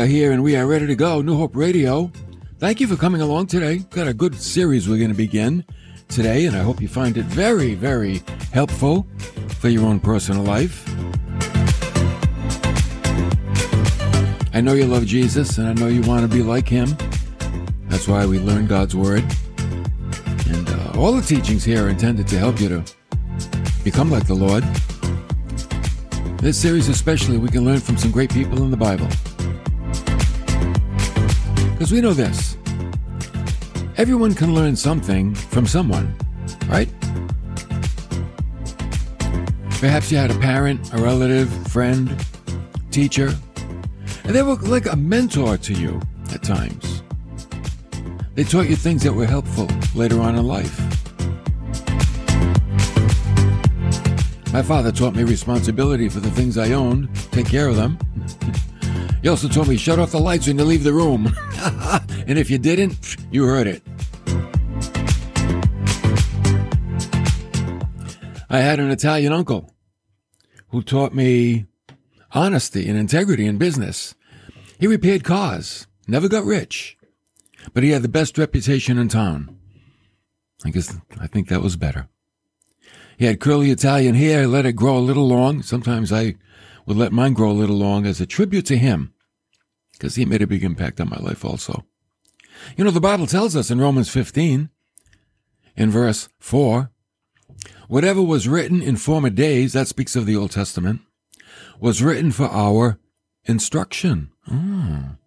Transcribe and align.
Are 0.00 0.06
here 0.06 0.32
and 0.32 0.42
we 0.42 0.56
are 0.56 0.66
ready 0.66 0.86
to 0.86 0.94
go. 0.94 1.20
New 1.20 1.36
Hope 1.36 1.54
Radio. 1.54 2.10
Thank 2.58 2.80
you 2.80 2.86
for 2.86 2.96
coming 2.96 3.20
along 3.20 3.48
today. 3.48 3.80
Got 3.90 4.06
a 4.06 4.14
good 4.14 4.34
series 4.34 4.88
we're 4.88 4.96
going 4.96 5.10
to 5.10 5.14
begin 5.14 5.62
today, 6.08 6.46
and 6.46 6.56
I 6.56 6.60
hope 6.60 6.80
you 6.80 6.88
find 6.88 7.18
it 7.18 7.26
very, 7.26 7.74
very 7.74 8.22
helpful 8.50 9.06
for 9.58 9.68
your 9.68 9.84
own 9.84 10.00
personal 10.00 10.42
life. 10.42 10.88
I 14.54 14.62
know 14.62 14.72
you 14.72 14.86
love 14.86 15.04
Jesus, 15.04 15.58
and 15.58 15.68
I 15.68 15.74
know 15.74 15.88
you 15.88 16.00
want 16.00 16.22
to 16.22 16.34
be 16.34 16.42
like 16.42 16.66
him. 16.66 16.96
That's 17.88 18.08
why 18.08 18.24
we 18.24 18.38
learn 18.38 18.66
God's 18.66 18.96
Word. 18.96 19.22
And 20.46 20.66
uh, 20.66 20.92
all 20.96 21.12
the 21.12 21.20
teachings 21.20 21.62
here 21.62 21.84
are 21.84 21.90
intended 21.90 22.26
to 22.28 22.38
help 22.38 22.58
you 22.58 22.70
to 22.70 22.84
become 23.84 24.10
like 24.10 24.26
the 24.26 24.32
Lord. 24.32 24.64
This 26.38 26.56
series, 26.56 26.88
especially, 26.88 27.36
we 27.36 27.50
can 27.50 27.66
learn 27.66 27.80
from 27.80 27.98
some 27.98 28.10
great 28.10 28.32
people 28.32 28.62
in 28.62 28.70
the 28.70 28.78
Bible. 28.78 29.06
Because 31.80 31.92
we 31.92 32.02
know 32.02 32.12
this 32.12 32.58
everyone 33.96 34.34
can 34.34 34.54
learn 34.54 34.76
something 34.76 35.34
from 35.34 35.66
someone, 35.66 36.14
right? 36.68 36.90
Perhaps 39.80 40.12
you 40.12 40.18
had 40.18 40.30
a 40.30 40.38
parent, 40.40 40.92
a 40.92 40.98
relative, 40.98 41.48
friend, 41.68 42.14
teacher, 42.90 43.34
and 44.24 44.34
they 44.34 44.42
were 44.42 44.56
like 44.56 44.92
a 44.92 44.94
mentor 44.94 45.56
to 45.56 45.72
you 45.72 45.98
at 46.34 46.42
times. 46.42 47.02
They 48.34 48.44
taught 48.44 48.68
you 48.68 48.76
things 48.76 49.02
that 49.04 49.14
were 49.14 49.24
helpful 49.24 49.66
later 49.94 50.20
on 50.20 50.34
in 50.34 50.46
life. 50.46 50.78
My 54.52 54.60
father 54.60 54.92
taught 54.92 55.14
me 55.14 55.24
responsibility 55.24 56.10
for 56.10 56.20
the 56.20 56.30
things 56.30 56.58
I 56.58 56.72
owned, 56.72 57.08
take 57.32 57.46
care 57.46 57.68
of 57.68 57.76
them. 57.76 57.98
He 59.22 59.28
also 59.28 59.48
told 59.48 59.68
me 59.68 59.76
shut 59.76 59.98
off 59.98 60.12
the 60.12 60.18
lights 60.18 60.46
when 60.46 60.58
you 60.58 60.64
leave 60.64 60.82
the 60.82 60.94
room. 60.94 61.30
and 62.26 62.38
if 62.38 62.50
you 62.50 62.58
didn't, 62.58 63.16
you 63.30 63.44
heard 63.44 63.66
it. 63.66 63.82
I 68.48 68.58
had 68.58 68.80
an 68.80 68.90
Italian 68.90 69.32
uncle 69.32 69.70
who 70.68 70.82
taught 70.82 71.14
me 71.14 71.66
honesty 72.32 72.88
and 72.88 72.98
integrity 72.98 73.46
in 73.46 73.58
business. 73.58 74.14
He 74.78 74.86
repaired 74.86 75.22
cars, 75.22 75.86
never 76.08 76.28
got 76.28 76.44
rich, 76.44 76.96
but 77.74 77.82
he 77.82 77.90
had 77.90 78.02
the 78.02 78.08
best 78.08 78.38
reputation 78.38 78.98
in 78.98 79.08
town. 79.08 79.56
I 80.64 80.70
guess 80.70 80.96
I 81.20 81.26
think 81.26 81.48
that 81.48 81.62
was 81.62 81.76
better. 81.76 82.08
He 83.18 83.26
had 83.26 83.38
curly 83.38 83.70
Italian 83.70 84.14
hair, 84.14 84.46
let 84.46 84.64
it 84.64 84.72
grow 84.72 84.96
a 84.96 84.98
little 84.98 85.28
long. 85.28 85.62
Sometimes 85.62 86.10
I 86.10 86.36
would 86.86 86.96
let 86.96 87.12
mine 87.12 87.34
grow 87.34 87.50
a 87.50 87.52
little 87.52 87.76
long 87.76 88.06
as 88.06 88.20
a 88.20 88.26
tribute 88.26 88.64
to 88.66 88.78
him, 88.78 89.12
because 90.00 90.14
he 90.14 90.24
made 90.24 90.40
a 90.40 90.46
big 90.46 90.64
impact 90.64 90.98
on 90.98 91.10
my 91.10 91.18
life 91.18 91.44
also. 91.44 91.84
You 92.74 92.84
know, 92.84 92.90
the 92.90 93.00
Bible 93.00 93.26
tells 93.26 93.54
us 93.54 93.70
in 93.70 93.80
Romans 93.80 94.08
15, 94.08 94.70
in 95.76 95.90
verse 95.90 96.30
4, 96.38 96.90
whatever 97.86 98.22
was 98.22 98.48
written 98.48 98.80
in 98.80 98.96
former 98.96 99.28
days, 99.28 99.74
that 99.74 99.88
speaks 99.88 100.16
of 100.16 100.24
the 100.24 100.36
Old 100.36 100.52
Testament, 100.52 101.02
was 101.78 102.02
written 102.02 102.32
for 102.32 102.46
our 102.46 102.98
instruction. 103.44 104.30
Mm. 104.48 105.18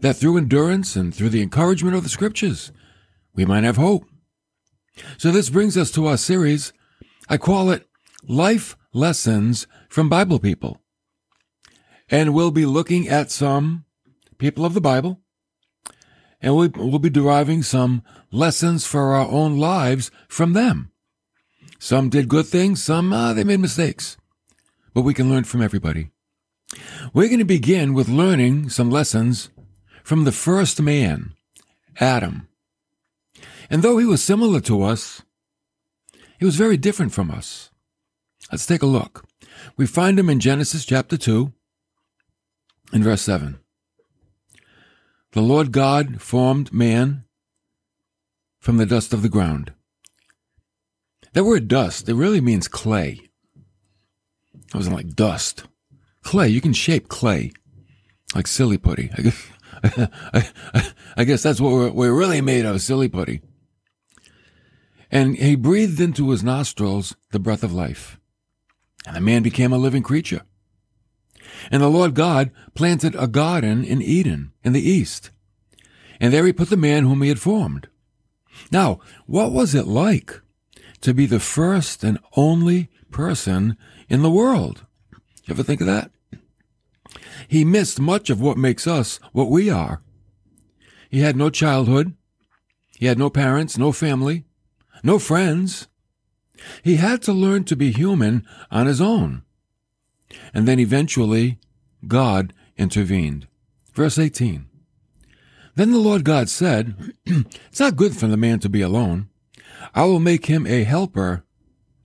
That 0.00 0.14
through 0.14 0.36
endurance 0.36 0.94
and 0.94 1.12
through 1.12 1.30
the 1.30 1.42
encouragement 1.42 1.96
of 1.96 2.04
the 2.04 2.08
scriptures, 2.08 2.70
we 3.34 3.44
might 3.44 3.64
have 3.64 3.76
hope. 3.76 4.04
So 5.16 5.32
this 5.32 5.50
brings 5.50 5.76
us 5.76 5.90
to 5.92 6.06
our 6.06 6.16
series. 6.16 6.72
I 7.28 7.36
call 7.36 7.70
it 7.70 7.88
Life 8.22 8.76
Lessons 8.92 9.66
from 9.88 10.08
Bible 10.08 10.38
People. 10.38 10.80
And 12.08 12.32
we'll 12.32 12.52
be 12.52 12.64
looking 12.64 13.08
at 13.08 13.30
some 13.32 13.84
people 14.38 14.64
of 14.64 14.74
the 14.74 14.80
Bible, 14.80 15.20
and 16.40 16.56
we, 16.56 16.68
will 16.68 16.98
be 16.98 17.10
deriving 17.10 17.62
some 17.62 18.02
lessons 18.30 18.86
for 18.86 19.14
our 19.14 19.28
own 19.28 19.58
lives 19.58 20.10
from 20.28 20.52
them. 20.52 20.90
Some 21.78 22.08
did 22.08 22.28
good 22.28 22.46
things, 22.46 22.82
some 22.82 23.12
uh, 23.12 23.32
they 23.32 23.44
made 23.44 23.60
mistakes, 23.60 24.16
but 24.94 25.02
we 25.02 25.14
can 25.14 25.28
learn 25.28 25.44
from 25.44 25.62
everybody. 25.62 26.10
We're 27.12 27.28
going 27.28 27.38
to 27.38 27.44
begin 27.44 27.94
with 27.94 28.08
learning 28.08 28.68
some 28.70 28.90
lessons 28.90 29.50
from 30.04 30.24
the 30.24 30.32
first 30.32 30.80
man, 30.80 31.32
Adam. 32.00 32.48
And 33.70 33.82
though 33.82 33.98
he 33.98 34.06
was 34.06 34.22
similar 34.22 34.60
to 34.62 34.82
us, 34.82 35.22
he 36.38 36.44
was 36.44 36.56
very 36.56 36.76
different 36.76 37.12
from 37.12 37.30
us. 37.30 37.70
Let's 38.50 38.66
take 38.66 38.82
a 38.82 38.86
look. 38.86 39.26
We 39.76 39.86
find 39.86 40.18
him 40.18 40.30
in 40.30 40.40
Genesis 40.40 40.84
chapter 40.84 41.16
2, 41.16 41.52
in 42.92 43.02
verse 43.02 43.22
7. 43.22 43.58
The 45.38 45.44
Lord 45.44 45.70
God 45.70 46.20
formed 46.20 46.72
man 46.72 47.22
from 48.58 48.76
the 48.76 48.84
dust 48.84 49.12
of 49.12 49.22
the 49.22 49.28
ground. 49.28 49.72
That 51.32 51.44
word 51.44 51.68
dust, 51.68 52.08
it 52.08 52.16
really 52.16 52.40
means 52.40 52.66
clay. 52.66 53.30
It 54.52 54.74
wasn't 54.74 54.96
like 54.96 55.14
dust. 55.14 55.62
Clay, 56.24 56.48
you 56.48 56.60
can 56.60 56.72
shape 56.72 57.06
clay 57.06 57.52
like 58.34 58.48
silly 58.48 58.78
putty. 58.78 59.10
I 59.16 59.22
guess, 59.22 59.46
I, 59.84 60.10
I, 60.74 60.92
I 61.18 61.22
guess 61.22 61.44
that's 61.44 61.60
what 61.60 61.72
we're, 61.72 61.92
we're 61.92 62.18
really 62.18 62.40
made 62.40 62.64
of, 62.64 62.82
silly 62.82 63.08
putty. 63.08 63.40
And 65.08 65.36
he 65.36 65.54
breathed 65.54 66.00
into 66.00 66.30
his 66.30 66.42
nostrils 66.42 67.14
the 67.30 67.38
breath 67.38 67.62
of 67.62 67.72
life. 67.72 68.18
And 69.06 69.14
the 69.14 69.20
man 69.20 69.44
became 69.44 69.72
a 69.72 69.78
living 69.78 70.02
creature. 70.02 70.42
And 71.70 71.82
the 71.82 71.88
Lord 71.88 72.14
God 72.14 72.50
planted 72.74 73.14
a 73.14 73.26
garden 73.26 73.84
in 73.84 74.00
Eden 74.00 74.52
in 74.64 74.72
the 74.72 74.88
east. 74.88 75.30
And 76.20 76.32
there 76.32 76.46
he 76.46 76.52
put 76.52 76.70
the 76.70 76.76
man 76.76 77.04
whom 77.04 77.22
he 77.22 77.28
had 77.28 77.40
formed. 77.40 77.88
Now, 78.70 79.00
what 79.26 79.52
was 79.52 79.74
it 79.74 79.86
like 79.86 80.40
to 81.02 81.14
be 81.14 81.26
the 81.26 81.40
first 81.40 82.02
and 82.02 82.18
only 82.36 82.88
person 83.10 83.76
in 84.08 84.22
the 84.22 84.30
world? 84.30 84.84
Ever 85.48 85.62
think 85.62 85.80
of 85.80 85.86
that? 85.86 86.10
He 87.46 87.64
missed 87.64 88.00
much 88.00 88.30
of 88.30 88.40
what 88.40 88.58
makes 88.58 88.86
us 88.86 89.20
what 89.32 89.50
we 89.50 89.70
are. 89.70 90.02
He 91.08 91.20
had 91.20 91.36
no 91.36 91.50
childhood. 91.50 92.14
He 92.98 93.06
had 93.06 93.18
no 93.18 93.30
parents, 93.30 93.78
no 93.78 93.92
family, 93.92 94.44
no 95.02 95.18
friends. 95.18 95.86
He 96.82 96.96
had 96.96 97.22
to 97.22 97.32
learn 97.32 97.64
to 97.64 97.76
be 97.76 97.92
human 97.92 98.44
on 98.70 98.86
his 98.86 99.00
own. 99.00 99.42
And 100.52 100.66
then 100.66 100.78
eventually, 100.78 101.58
God 102.06 102.52
intervened. 102.76 103.46
Verse 103.92 104.18
18. 104.18 104.66
Then 105.74 105.92
the 105.92 105.98
Lord 105.98 106.24
God 106.24 106.48
said, 106.48 107.14
It's 107.26 107.80
not 107.80 107.96
good 107.96 108.16
for 108.16 108.26
the 108.26 108.36
man 108.36 108.58
to 108.60 108.68
be 108.68 108.82
alone. 108.82 109.28
I 109.94 110.04
will 110.04 110.20
make 110.20 110.46
him 110.46 110.66
a 110.66 110.84
helper 110.84 111.44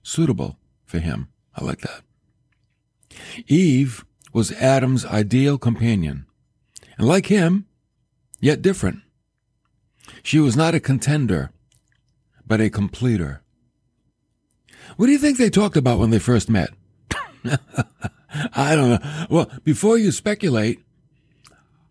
suitable 0.02 0.58
for 0.84 0.98
him. 0.98 1.28
I 1.56 1.64
like 1.64 1.80
that. 1.80 2.02
Eve 3.46 4.04
was 4.32 4.52
Adam's 4.52 5.04
ideal 5.04 5.58
companion. 5.58 6.26
And 6.98 7.06
like 7.06 7.26
him, 7.26 7.66
yet 8.40 8.62
different. 8.62 9.00
She 10.22 10.38
was 10.38 10.56
not 10.56 10.74
a 10.74 10.80
contender, 10.80 11.50
but 12.46 12.60
a 12.60 12.70
completer. 12.70 13.42
What 14.96 15.06
do 15.06 15.12
you 15.12 15.18
think 15.18 15.38
they 15.38 15.50
talked 15.50 15.76
about 15.76 15.98
when 15.98 16.10
they 16.10 16.18
first 16.18 16.48
met? 16.48 16.70
I 18.54 18.76
don't 18.76 18.90
know. 18.90 19.26
Well, 19.30 19.50
before 19.64 19.98
you 19.98 20.12
speculate, 20.12 20.80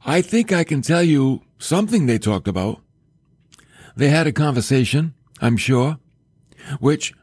I 0.05 0.21
think 0.21 0.51
I 0.51 0.63
can 0.63 0.81
tell 0.81 1.03
you 1.03 1.41
something 1.57 2.05
they 2.05 2.17
talked 2.17 2.47
about. 2.47 2.81
They 3.95 4.09
had 4.09 4.27
a 4.27 4.31
conversation, 4.31 5.13
I'm 5.41 5.57
sure, 5.57 5.99
which 6.79 7.13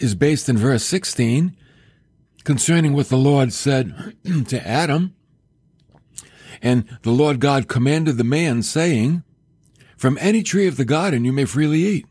is 0.00 0.14
based 0.14 0.48
in 0.48 0.56
verse 0.56 0.84
16 0.84 1.56
concerning 2.44 2.94
what 2.94 3.08
the 3.08 3.16
Lord 3.16 3.52
said 3.52 4.14
to 4.48 4.66
Adam. 4.66 5.14
And 6.62 6.98
the 7.02 7.10
Lord 7.10 7.40
God 7.40 7.68
commanded 7.68 8.16
the 8.16 8.24
man, 8.24 8.62
saying, 8.62 9.22
From 9.96 10.18
any 10.20 10.42
tree 10.42 10.66
of 10.66 10.76
the 10.76 10.84
garden 10.84 11.24
you 11.24 11.32
may 11.32 11.44
freely 11.44 11.82
eat, 11.82 12.06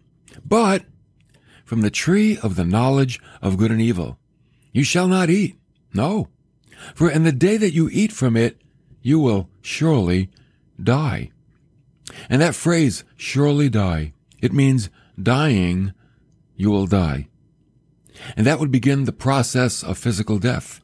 but 0.45 0.85
from 1.65 1.81
the 1.81 1.91
tree 1.91 2.37
of 2.41 2.55
the 2.55 2.63
knowledge 2.63 3.19
of 3.41 3.57
good 3.57 3.71
and 3.71 3.81
evil 3.81 4.17
you 4.71 4.83
shall 4.83 5.07
not 5.07 5.29
eat. 5.29 5.57
No. 5.93 6.27
For 6.95 7.09
in 7.09 7.23
the 7.23 7.31
day 7.31 7.57
that 7.57 7.73
you 7.73 7.89
eat 7.91 8.11
from 8.11 8.37
it, 8.37 8.61
you 9.01 9.19
will 9.19 9.49
surely 9.61 10.29
die. 10.81 11.31
And 12.29 12.41
that 12.41 12.55
phrase, 12.55 13.03
surely 13.15 13.69
die, 13.69 14.13
it 14.41 14.53
means 14.53 14.89
dying, 15.21 15.93
you 16.55 16.69
will 16.69 16.87
die. 16.87 17.27
And 18.35 18.45
that 18.45 18.59
would 18.59 18.71
begin 18.71 19.03
the 19.03 19.11
process 19.11 19.83
of 19.83 19.97
physical 19.97 20.39
death 20.39 20.81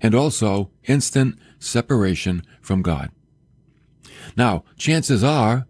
and 0.00 0.14
also 0.14 0.70
instant 0.84 1.38
separation 1.58 2.42
from 2.60 2.82
God. 2.82 3.10
Now, 4.36 4.64
chances 4.76 5.24
are 5.24 5.66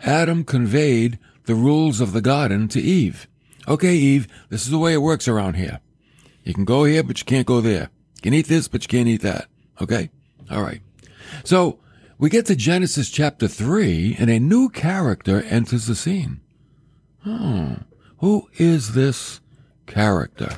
Adam 0.00 0.44
conveyed 0.44 1.18
the 1.44 1.54
rules 1.54 2.00
of 2.00 2.12
the 2.12 2.20
garden 2.20 2.68
to 2.68 2.80
Eve. 2.80 3.28
Okay, 3.68 3.94
Eve, 3.94 4.26
this 4.48 4.64
is 4.64 4.70
the 4.70 4.78
way 4.78 4.92
it 4.92 5.02
works 5.02 5.28
around 5.28 5.54
here. 5.54 5.80
You 6.44 6.54
can 6.54 6.64
go 6.64 6.84
here, 6.84 7.02
but 7.02 7.18
you 7.20 7.24
can't 7.24 7.46
go 7.46 7.60
there. 7.60 7.90
Can 8.22 8.34
eat 8.34 8.46
this, 8.46 8.68
but 8.68 8.84
you 8.84 8.88
can't 8.88 9.08
eat 9.08 9.22
that. 9.22 9.46
Okay? 9.80 10.08
All 10.50 10.62
right. 10.62 10.80
So 11.44 11.80
we 12.18 12.30
get 12.30 12.46
to 12.46 12.54
Genesis 12.54 13.10
chapter 13.10 13.48
3 13.48 14.16
and 14.18 14.30
a 14.30 14.38
new 14.38 14.68
character 14.68 15.42
enters 15.42 15.86
the 15.86 15.96
scene. 15.96 16.40
Hmm. 17.22 17.74
Who 18.18 18.48
is 18.54 18.94
this 18.94 19.40
character? 19.86 20.50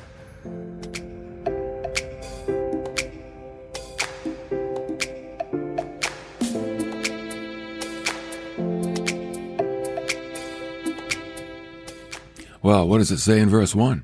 Well, 12.61 12.87
what 12.87 12.97
does 12.99 13.11
it 13.11 13.19
say 13.19 13.39
in 13.39 13.49
verse 13.49 13.73
1? 13.73 14.03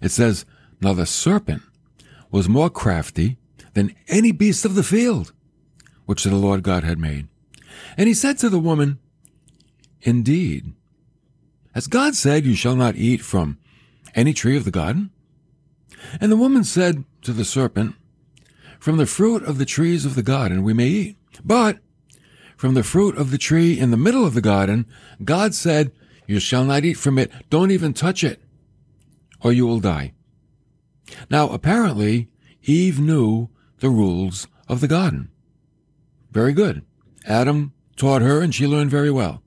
It 0.00 0.10
says, 0.10 0.44
Now 0.80 0.92
the 0.92 1.06
serpent 1.06 1.62
was 2.30 2.48
more 2.48 2.70
crafty 2.70 3.38
than 3.74 3.94
any 4.08 4.32
beast 4.32 4.64
of 4.64 4.74
the 4.74 4.82
field, 4.82 5.32
which 6.06 6.24
the 6.24 6.34
Lord 6.34 6.62
God 6.62 6.84
had 6.84 6.98
made. 6.98 7.28
And 7.96 8.08
he 8.08 8.14
said 8.14 8.38
to 8.38 8.48
the 8.48 8.58
woman, 8.58 8.98
Indeed, 10.02 10.72
has 11.74 11.86
God 11.86 12.14
said, 12.14 12.44
You 12.44 12.54
shall 12.54 12.76
not 12.76 12.96
eat 12.96 13.20
from 13.20 13.58
any 14.14 14.32
tree 14.32 14.56
of 14.56 14.64
the 14.64 14.70
garden? 14.70 15.10
And 16.20 16.32
the 16.32 16.36
woman 16.36 16.64
said 16.64 17.04
to 17.22 17.32
the 17.32 17.44
serpent, 17.44 17.94
From 18.78 18.96
the 18.96 19.06
fruit 19.06 19.44
of 19.44 19.58
the 19.58 19.66
trees 19.66 20.04
of 20.04 20.14
the 20.14 20.22
garden 20.22 20.62
we 20.62 20.72
may 20.72 20.88
eat. 20.88 21.16
But 21.44 21.78
from 22.56 22.74
the 22.74 22.82
fruit 22.82 23.16
of 23.16 23.30
the 23.30 23.38
tree 23.38 23.78
in 23.78 23.90
the 23.90 23.96
middle 23.96 24.26
of 24.26 24.34
the 24.34 24.40
garden, 24.40 24.86
God 25.24 25.54
said, 25.54 25.92
you 26.30 26.38
shall 26.38 26.64
not 26.64 26.84
eat 26.84 26.94
from 26.94 27.18
it. 27.18 27.28
Don't 27.50 27.72
even 27.72 27.92
touch 27.92 28.22
it, 28.22 28.40
or 29.40 29.52
you 29.52 29.66
will 29.66 29.80
die. 29.80 30.12
Now, 31.30 31.48
apparently, 31.50 32.28
Eve 32.62 33.00
knew 33.00 33.48
the 33.80 33.90
rules 33.90 34.46
of 34.68 34.80
the 34.80 34.88
garden. 34.88 35.30
Very 36.30 36.52
good. 36.52 36.84
Adam 37.26 37.72
taught 37.96 38.22
her, 38.22 38.40
and 38.40 38.54
she 38.54 38.66
learned 38.66 38.90
very 38.90 39.10
well. 39.10 39.42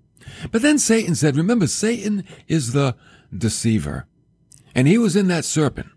But 0.52 0.62
then 0.62 0.80
Satan 0.80 1.16
said, 1.16 1.36
remember, 1.36 1.68
Satan 1.68 2.24
is 2.48 2.74
the 2.74 2.96
deceiver. 3.36 4.08
And 4.76 4.88
he 4.88 4.98
was 4.98 5.16
in 5.16 5.28
that 5.28 5.46
serpent, 5.46 5.90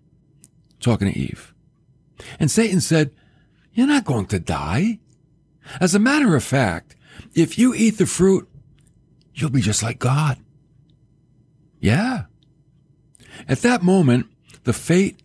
talking 0.81 1.13
to 1.13 1.19
Eve. 1.19 1.55
And 2.39 2.51
Satan 2.51 2.81
said, 2.81 3.11
You're 3.73 3.87
not 3.87 4.05
going 4.05 4.27
to 4.27 4.39
die. 4.39 5.01
As 5.81 5.95
a 5.95 5.99
matter 5.99 6.37
of 6.37 6.45
fact, 6.45 6.97
if 7.35 7.59
you 7.59 7.75
eat 7.75 7.99
the 7.99 8.07
fruit, 8.07 8.49
you'll 9.35 9.51
be 9.51 9.61
just 9.61 9.83
like 9.83 9.99
God. 9.99 10.39
Yeah. 11.81 12.25
At 13.49 13.61
that 13.61 13.83
moment, 13.83 14.27
the 14.65 14.73
fate 14.73 15.21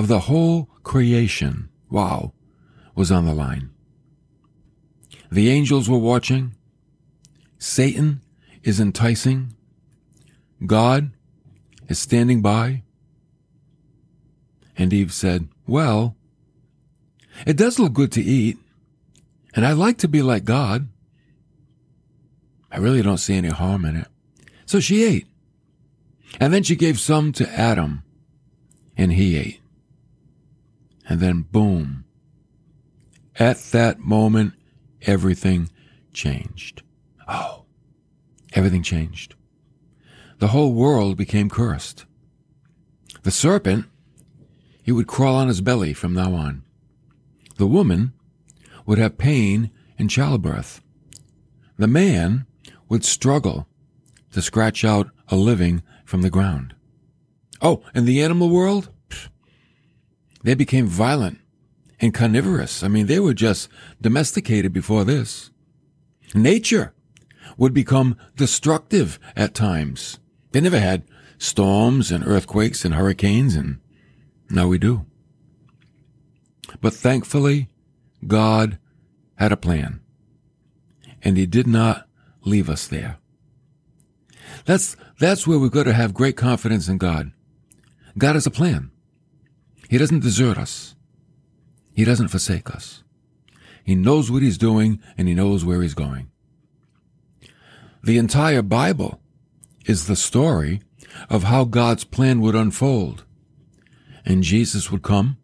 of 0.00 0.08
the 0.08 0.20
whole 0.20 0.64
creation, 0.82 1.68
wow, 1.90 2.32
was 2.94 3.12
on 3.12 3.26
the 3.26 3.34
line. 3.34 3.68
The 5.30 5.50
angels 5.50 5.90
were 5.90 5.98
watching. 5.98 6.56
Satan 7.58 8.22
is 8.62 8.80
enticing. 8.80 9.54
God 10.64 11.10
is 11.86 11.98
standing 11.98 12.40
by. 12.40 12.82
And 14.74 14.90
Eve 14.90 15.12
said, 15.12 15.48
Well, 15.66 16.16
it 17.46 17.58
does 17.58 17.78
look 17.78 17.92
good 17.92 18.12
to 18.12 18.22
eat, 18.22 18.56
and 19.54 19.66
I 19.66 19.72
like 19.72 19.98
to 19.98 20.08
be 20.08 20.22
like 20.22 20.46
God. 20.46 20.88
I 22.72 22.78
really 22.78 23.02
don't 23.02 23.18
see 23.18 23.34
any 23.34 23.50
harm 23.50 23.84
in 23.84 23.96
it. 23.96 24.08
So 24.64 24.80
she 24.80 25.04
ate. 25.04 25.26
And 26.40 26.54
then 26.54 26.62
she 26.62 26.74
gave 26.74 26.98
some 26.98 27.32
to 27.32 27.46
Adam, 27.50 28.02
and 28.96 29.12
he 29.12 29.36
ate. 29.36 29.59
And 31.10 31.18
then 31.18 31.42
boom. 31.42 32.04
At 33.34 33.58
that 33.72 33.98
moment, 33.98 34.54
everything 35.02 35.68
changed. 36.12 36.84
Oh, 37.26 37.64
everything 38.52 38.84
changed. 38.84 39.34
The 40.38 40.48
whole 40.48 40.72
world 40.72 41.16
became 41.16 41.50
cursed. 41.50 42.06
The 43.24 43.32
serpent, 43.32 43.86
he 44.84 44.92
would 44.92 45.08
crawl 45.08 45.34
on 45.34 45.48
his 45.48 45.60
belly 45.60 45.92
from 45.94 46.14
now 46.14 46.32
on. 46.32 46.62
The 47.56 47.66
woman 47.66 48.12
would 48.86 48.98
have 48.98 49.18
pain 49.18 49.72
in 49.98 50.06
childbirth. 50.06 50.80
The 51.76 51.88
man 51.88 52.46
would 52.88 53.04
struggle 53.04 53.66
to 54.32 54.40
scratch 54.40 54.84
out 54.84 55.10
a 55.26 55.34
living 55.34 55.82
from 56.04 56.22
the 56.22 56.30
ground. 56.30 56.76
Oh, 57.60 57.82
and 57.94 58.06
the 58.06 58.22
animal 58.22 58.48
world? 58.48 58.90
They 60.42 60.54
became 60.54 60.86
violent 60.86 61.38
and 62.00 62.14
carnivorous. 62.14 62.82
I 62.82 62.88
mean, 62.88 63.06
they 63.06 63.20
were 63.20 63.34
just 63.34 63.68
domesticated 64.00 64.72
before 64.72 65.04
this. 65.04 65.50
Nature 66.34 66.94
would 67.56 67.74
become 67.74 68.16
destructive 68.36 69.18
at 69.36 69.54
times. 69.54 70.18
They 70.52 70.60
never 70.60 70.80
had 70.80 71.04
storms 71.38 72.10
and 72.10 72.26
earthquakes 72.26 72.84
and 72.84 72.94
hurricanes, 72.94 73.54
and 73.54 73.80
now 74.48 74.68
we 74.68 74.78
do. 74.78 75.06
But 76.80 76.94
thankfully, 76.94 77.68
God 78.26 78.78
had 79.34 79.52
a 79.52 79.56
plan, 79.56 80.00
and 81.22 81.36
He 81.36 81.46
did 81.46 81.66
not 81.66 82.06
leave 82.44 82.70
us 82.70 82.86
there. 82.86 83.18
That's, 84.64 84.96
that's 85.18 85.46
where 85.46 85.58
we've 85.58 85.70
got 85.70 85.84
to 85.84 85.92
have 85.92 86.14
great 86.14 86.36
confidence 86.36 86.88
in 86.88 86.98
God. 86.98 87.32
God 88.18 88.34
has 88.34 88.46
a 88.46 88.50
plan. 88.50 88.90
He 89.90 89.98
doesn't 89.98 90.22
desert 90.22 90.56
us. 90.56 90.94
He 91.92 92.04
doesn't 92.04 92.28
forsake 92.28 92.70
us. 92.70 93.02
He 93.82 93.96
knows 93.96 94.30
what 94.30 94.40
he's 94.40 94.56
doing 94.56 95.00
and 95.18 95.26
he 95.26 95.34
knows 95.34 95.64
where 95.64 95.82
he's 95.82 95.94
going. 95.94 96.30
The 98.00 98.16
entire 98.16 98.62
Bible 98.62 99.20
is 99.86 100.06
the 100.06 100.14
story 100.14 100.80
of 101.28 101.42
how 101.42 101.64
God's 101.64 102.04
plan 102.04 102.40
would 102.40 102.54
unfold. 102.54 103.24
And 104.24 104.44
Jesus 104.44 104.92
would 104.92 105.02
come 105.02 105.38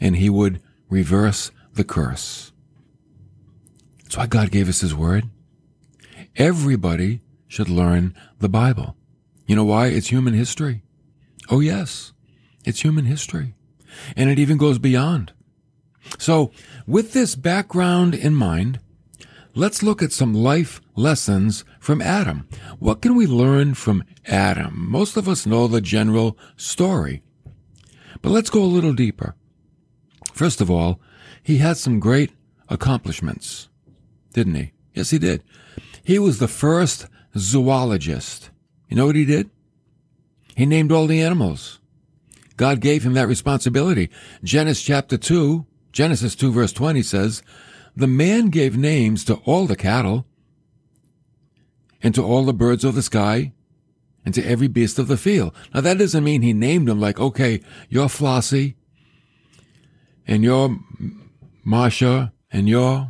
and 0.00 0.16
he 0.16 0.28
would 0.28 0.60
reverse 0.90 1.52
the 1.74 1.84
curse. 1.84 2.50
That's 4.02 4.16
why 4.16 4.26
God 4.26 4.50
gave 4.50 4.68
us 4.68 4.80
his 4.80 4.92
word. 4.92 5.30
Everybody 6.34 7.20
should 7.46 7.68
learn 7.68 8.16
the 8.40 8.48
Bible. 8.48 8.96
You 9.46 9.54
know 9.54 9.64
why? 9.64 9.86
It's 9.86 10.08
human 10.08 10.34
history. 10.34 10.82
Oh, 11.48 11.60
yes, 11.60 12.12
it's 12.64 12.80
human 12.82 13.04
history. 13.04 13.54
And 14.16 14.30
it 14.30 14.38
even 14.38 14.56
goes 14.56 14.78
beyond. 14.78 15.32
So, 16.18 16.52
with 16.86 17.12
this 17.12 17.34
background 17.34 18.14
in 18.14 18.34
mind, 18.34 18.80
let's 19.54 19.82
look 19.82 20.02
at 20.02 20.12
some 20.12 20.32
life 20.32 20.80
lessons 20.94 21.64
from 21.80 22.00
Adam. 22.00 22.48
What 22.78 23.02
can 23.02 23.14
we 23.14 23.26
learn 23.26 23.74
from 23.74 24.04
Adam? 24.26 24.90
Most 24.90 25.16
of 25.16 25.28
us 25.28 25.46
know 25.46 25.66
the 25.66 25.80
general 25.80 26.38
story. 26.56 27.22
But 28.22 28.30
let's 28.30 28.50
go 28.50 28.62
a 28.62 28.64
little 28.64 28.94
deeper. 28.94 29.34
First 30.32 30.60
of 30.60 30.70
all, 30.70 31.00
he 31.42 31.58
had 31.58 31.76
some 31.76 32.00
great 32.00 32.32
accomplishments, 32.68 33.68
didn't 34.32 34.54
he? 34.54 34.72
Yes, 34.94 35.10
he 35.10 35.18
did. 35.18 35.42
He 36.02 36.18
was 36.18 36.38
the 36.38 36.48
first 36.48 37.06
zoologist. 37.36 38.50
You 38.88 38.96
know 38.96 39.06
what 39.06 39.16
he 39.16 39.24
did? 39.24 39.50
He 40.56 40.66
named 40.66 40.90
all 40.90 41.06
the 41.06 41.22
animals. 41.22 41.80
God 42.58 42.80
gave 42.80 43.04
him 43.04 43.14
that 43.14 43.28
responsibility. 43.28 44.10
Genesis 44.42 44.84
chapter 44.84 45.16
2, 45.16 45.64
Genesis 45.92 46.34
2 46.34 46.52
verse 46.52 46.72
20 46.72 47.02
says, 47.02 47.42
The 47.96 48.08
man 48.08 48.50
gave 48.50 48.76
names 48.76 49.24
to 49.24 49.36
all 49.46 49.66
the 49.66 49.76
cattle, 49.76 50.26
and 52.02 52.14
to 52.14 52.22
all 52.22 52.44
the 52.44 52.52
birds 52.52 52.84
of 52.84 52.96
the 52.96 53.02
sky, 53.02 53.52
and 54.24 54.34
to 54.34 54.44
every 54.44 54.66
beast 54.66 54.98
of 54.98 55.06
the 55.06 55.16
field. 55.16 55.54
Now 55.72 55.80
that 55.80 55.98
doesn't 55.98 56.24
mean 56.24 56.42
he 56.42 56.52
named 56.52 56.88
them 56.88 57.00
like, 57.00 57.20
okay, 57.20 57.62
you're 57.88 58.08
Flossie, 58.08 58.74
and 60.26 60.42
you're 60.42 60.76
Marsha, 61.64 62.32
and 62.50 62.68
you're 62.68 63.08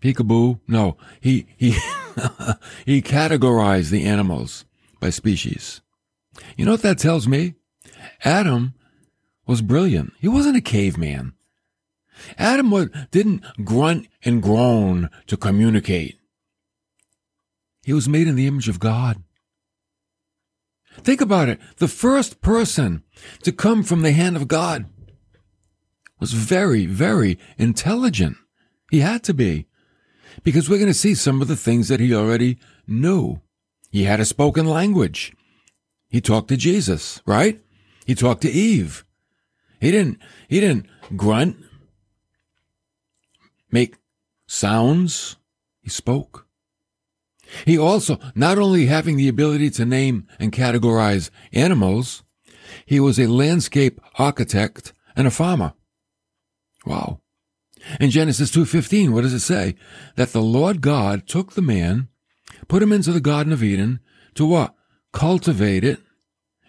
Peekaboo. 0.00 0.60
No, 0.68 0.96
he, 1.20 1.46
he, 1.56 1.70
he 2.86 3.02
categorized 3.02 3.90
the 3.90 4.04
animals 4.04 4.64
by 5.00 5.10
species. 5.10 5.80
You 6.56 6.64
know 6.64 6.72
what 6.72 6.82
that 6.82 6.98
tells 6.98 7.26
me? 7.26 7.56
Adam 8.24 8.74
was 9.46 9.62
brilliant. 9.62 10.12
He 10.20 10.28
wasn't 10.28 10.56
a 10.56 10.60
caveman. 10.60 11.34
Adam 12.38 12.90
didn't 13.10 13.44
grunt 13.64 14.08
and 14.24 14.42
groan 14.42 15.10
to 15.26 15.36
communicate. 15.36 16.18
He 17.84 17.92
was 17.92 18.08
made 18.08 18.26
in 18.26 18.36
the 18.36 18.46
image 18.46 18.68
of 18.68 18.80
God. 18.80 19.22
Think 20.98 21.20
about 21.20 21.48
it. 21.48 21.60
The 21.78 21.88
first 21.88 22.40
person 22.40 23.02
to 23.42 23.52
come 23.52 23.82
from 23.82 24.02
the 24.02 24.12
hand 24.12 24.36
of 24.36 24.48
God 24.48 24.86
was 26.20 26.32
very, 26.32 26.86
very 26.86 27.38
intelligent. 27.58 28.36
He 28.90 29.00
had 29.00 29.22
to 29.24 29.34
be 29.34 29.66
because 30.42 30.68
we're 30.68 30.78
going 30.78 30.86
to 30.86 30.94
see 30.94 31.14
some 31.14 31.42
of 31.42 31.48
the 31.48 31.56
things 31.56 31.88
that 31.88 32.00
he 32.00 32.14
already 32.14 32.58
knew. 32.86 33.40
He 33.90 34.04
had 34.04 34.20
a 34.20 34.24
spoken 34.24 34.66
language. 34.66 35.34
He 36.08 36.20
talked 36.20 36.48
to 36.48 36.56
Jesus, 36.56 37.20
right? 37.26 37.60
He 38.04 38.14
talked 38.14 38.42
to 38.42 38.50
Eve. 38.50 39.04
He 39.80 39.90
didn't, 39.90 40.18
he 40.48 40.60
didn't 40.60 40.86
grunt, 41.16 41.56
make 43.70 43.96
sounds, 44.46 45.36
he 45.82 45.90
spoke. 45.90 46.46
He 47.66 47.78
also, 47.78 48.18
not 48.34 48.58
only 48.58 48.86
having 48.86 49.16
the 49.16 49.28
ability 49.28 49.70
to 49.70 49.84
name 49.84 50.26
and 50.38 50.52
categorize 50.52 51.30
animals, 51.52 52.22
he 52.86 52.98
was 53.00 53.18
a 53.18 53.26
landscape 53.26 54.00
architect 54.18 54.92
and 55.16 55.26
a 55.26 55.30
farmer. 55.30 55.74
Wow. 56.86 57.20
In 58.00 58.10
Genesis 58.10 58.50
2:15, 58.50 59.10
what 59.12 59.22
does 59.22 59.34
it 59.34 59.40
say? 59.40 59.74
That 60.16 60.32
the 60.32 60.42
Lord 60.42 60.80
God 60.80 61.26
took 61.26 61.52
the 61.52 61.62
man, 61.62 62.08
put 62.68 62.82
him 62.82 62.92
into 62.92 63.12
the 63.12 63.20
garden 63.20 63.52
of 63.52 63.62
Eden 63.62 64.00
to 64.34 64.46
what? 64.46 64.74
Cultivate 65.12 65.84
it 65.84 66.00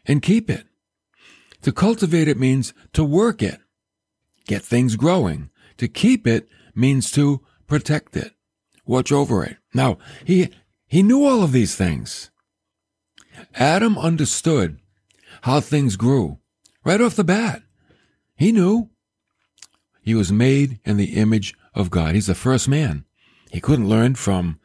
and 0.05 0.21
keep 0.21 0.49
it. 0.49 0.64
To 1.65 1.71
cultivate 1.71 2.27
it 2.27 2.37
means 2.37 2.75
to 2.93 3.03
work 3.03 3.41
it, 3.41 3.59
get 4.45 4.61
things 4.61 4.95
growing. 4.95 5.49
To 5.77 5.87
keep 5.87 6.27
it 6.27 6.47
means 6.75 7.09
to 7.13 7.41
protect 7.65 8.15
it, 8.15 8.33
watch 8.85 9.11
over 9.11 9.43
it. 9.43 9.57
Now, 9.73 9.97
he 10.23 10.51
he 10.85 11.01
knew 11.01 11.25
all 11.25 11.41
of 11.41 11.53
these 11.53 11.75
things. 11.75 12.29
Adam 13.55 13.97
understood 13.97 14.77
how 15.41 15.59
things 15.59 15.95
grew 15.95 16.37
right 16.83 17.01
off 17.01 17.15
the 17.15 17.23
bat. 17.23 17.63
He 18.35 18.51
knew. 18.51 18.91
He 20.03 20.13
was 20.13 20.31
made 20.31 20.79
in 20.85 20.97
the 20.97 21.15
image 21.15 21.55
of 21.73 21.89
God. 21.89 22.13
He's 22.13 22.27
the 22.27 22.35
first 22.35 22.69
man. 22.69 23.05
He 23.49 23.59
couldn't 23.59 23.89
learn 23.89 24.13
from 24.13 24.59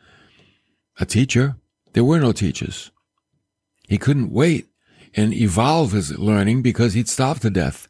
a 0.98 1.06
teacher. 1.06 1.56
There 1.94 2.04
were 2.04 2.20
no 2.20 2.32
teachers. 2.32 2.90
He 3.88 3.96
couldn't 3.96 4.30
wait 4.30 4.69
and 5.14 5.32
evolve 5.32 5.92
his 5.92 6.18
learning 6.18 6.62
because 6.62 6.94
he'd 6.94 7.08
starve 7.08 7.40
to 7.40 7.50
death. 7.50 7.88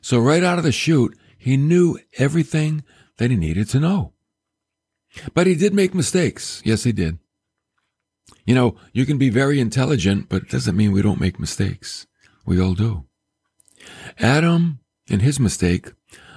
So 0.00 0.18
right 0.18 0.42
out 0.42 0.58
of 0.58 0.64
the 0.64 0.72
chute, 0.72 1.16
he 1.36 1.56
knew 1.56 1.98
everything 2.18 2.84
that 3.18 3.30
he 3.30 3.36
needed 3.36 3.68
to 3.70 3.80
know. 3.80 4.12
But 5.34 5.46
he 5.46 5.54
did 5.54 5.74
make 5.74 5.94
mistakes. 5.94 6.62
Yes, 6.64 6.84
he 6.84 6.92
did. 6.92 7.18
You 8.44 8.54
know, 8.54 8.76
you 8.92 9.06
can 9.06 9.18
be 9.18 9.30
very 9.30 9.60
intelligent, 9.60 10.28
but 10.28 10.42
it 10.42 10.50
doesn't 10.50 10.76
mean 10.76 10.92
we 10.92 11.02
don't 11.02 11.20
make 11.20 11.40
mistakes. 11.40 12.06
We 12.44 12.60
all 12.60 12.74
do. 12.74 13.04
Adam, 14.18 14.80
in 15.08 15.20
his 15.20 15.40
mistake, 15.40 15.92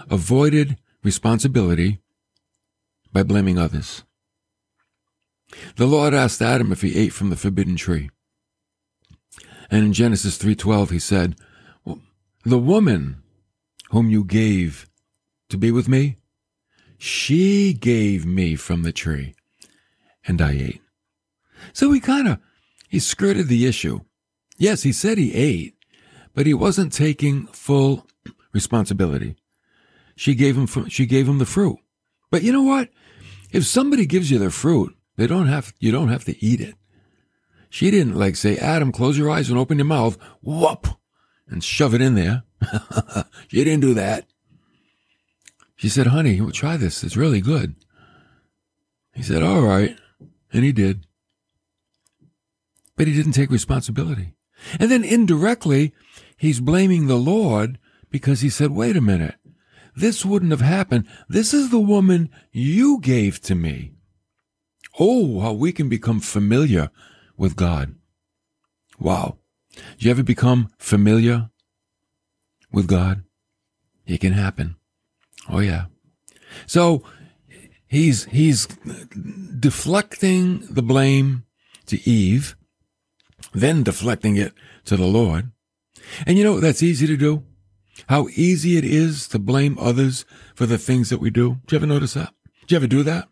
avoided 0.09 0.77
responsibility 1.03 1.99
by 3.11 3.23
blaming 3.23 3.57
others. 3.57 4.03
The 5.77 5.87
Lord 5.87 6.13
asked 6.13 6.41
Adam 6.41 6.71
if 6.71 6.81
he 6.81 6.97
ate 6.97 7.13
from 7.13 7.29
the 7.29 7.35
forbidden 7.35 7.75
tree. 7.75 8.09
And 9.71 9.85
in 9.85 9.93
Genesis 9.93 10.37
3:12 10.37 10.89
he 10.89 10.99
said, 10.99 11.35
"The 12.43 12.59
woman 12.59 13.21
whom 13.91 14.09
you 14.09 14.23
gave 14.23 14.89
to 15.49 15.57
be 15.57 15.71
with 15.71 15.87
me, 15.87 16.17
she 16.97 17.73
gave 17.73 18.25
me 18.25 18.55
from 18.55 18.83
the 18.83 18.91
tree, 18.91 19.35
and 20.25 20.41
I 20.41 20.51
ate." 20.51 20.81
So 21.73 21.91
he 21.91 21.99
kind 21.99 22.27
of 22.27 22.39
he 22.87 22.99
skirted 22.99 23.47
the 23.47 23.65
issue. 23.65 24.01
Yes, 24.57 24.83
he 24.83 24.91
said 24.91 25.17
he 25.17 25.33
ate, 25.33 25.75
but 26.33 26.45
he 26.45 26.53
wasn't 26.53 26.91
taking 26.91 27.47
full 27.47 28.07
responsibility. 28.53 29.35
She 30.15 30.35
gave 30.35 30.57
him 30.57 30.89
she 30.89 31.05
gave 31.05 31.27
him 31.27 31.37
the 31.37 31.45
fruit. 31.45 31.77
But 32.31 32.43
you 32.43 32.51
know 32.51 32.63
what? 32.63 32.89
If 33.51 33.65
somebody 33.65 34.05
gives 34.05 34.29
you 34.29 34.37
their 34.37 34.49
fruit, 34.49 34.95
they 35.15 35.27
don't 35.27 35.47
have 35.47 35.73
you 35.79 35.91
don't 35.91 36.09
have 36.09 36.25
to 36.25 36.45
eat 36.45 36.59
it. 36.59 36.75
She 37.69 37.91
didn't 37.91 38.15
like 38.15 38.35
say, 38.35 38.57
Adam, 38.57 38.91
close 38.91 39.17
your 39.17 39.29
eyes 39.29 39.49
and 39.49 39.57
open 39.57 39.77
your 39.77 39.85
mouth, 39.85 40.17
whoop, 40.41 40.87
and 41.47 41.63
shove 41.63 41.93
it 41.93 42.01
in 42.01 42.15
there. 42.15 42.43
she 43.47 43.63
didn't 43.63 43.81
do 43.81 43.93
that. 43.93 44.25
She 45.75 45.87
said, 45.87 46.07
honey, 46.07 46.41
try 46.51 46.77
this. 46.77 47.03
It's 47.03 47.15
really 47.15 47.41
good. 47.41 47.75
He 49.13 49.23
said, 49.23 49.43
all 49.43 49.61
right. 49.61 49.97
And 50.51 50.63
he 50.63 50.71
did. 50.71 51.05
But 52.97 53.07
he 53.07 53.13
didn't 53.13 53.31
take 53.31 53.51
responsibility. 53.51 54.33
And 54.79 54.91
then 54.91 55.03
indirectly, 55.03 55.93
he's 56.35 56.59
blaming 56.59 57.07
the 57.07 57.15
Lord 57.15 57.79
because 58.09 58.41
he 58.41 58.49
said, 58.49 58.71
wait 58.71 58.97
a 58.97 59.01
minute. 59.01 59.35
This 59.95 60.25
wouldn't 60.25 60.51
have 60.51 60.61
happened. 60.61 61.07
This 61.27 61.53
is 61.53 61.69
the 61.69 61.79
woman 61.79 62.29
you 62.51 62.99
gave 62.99 63.41
to 63.41 63.55
me. 63.55 63.93
Oh, 64.99 65.39
how 65.39 65.53
we 65.53 65.71
can 65.71 65.87
become 65.87 66.19
familiar 66.19 66.89
with 67.39 67.55
God. 67.55 67.95
Wow. 68.99 69.37
Do 69.73 70.05
you 70.05 70.11
ever 70.11 70.23
become 70.23 70.69
familiar 70.77 71.49
with 72.71 72.87
God? 72.87 73.23
It 74.05 74.19
can 74.19 74.33
happen. 74.33 74.75
Oh 75.47 75.59
yeah. 75.59 75.85
So 76.67 77.03
he's, 77.87 78.25
he's 78.25 78.67
deflecting 78.67 80.67
the 80.69 80.83
blame 80.83 81.45
to 81.87 81.97
Eve, 82.07 82.55
then 83.53 83.83
deflecting 83.83 84.35
it 84.35 84.53
to 84.85 84.97
the 84.97 85.07
Lord. 85.07 85.51
And 86.27 86.37
you 86.37 86.43
know, 86.43 86.59
that's 86.59 86.83
easy 86.83 87.07
to 87.07 87.17
do. 87.17 87.43
How 88.07 88.27
easy 88.29 88.77
it 88.77 88.85
is 88.85 89.27
to 89.29 89.39
blame 89.39 89.77
others 89.79 90.25
for 90.55 90.65
the 90.65 90.77
things 90.77 91.09
that 91.09 91.19
we 91.19 91.29
do. 91.29 91.57
Do 91.65 91.75
you 91.75 91.77
ever 91.77 91.87
notice 91.87 92.13
that? 92.13 92.33
Do 92.67 92.75
you 92.75 92.77
ever 92.77 92.87
do 92.87 93.03
that? 93.03 93.27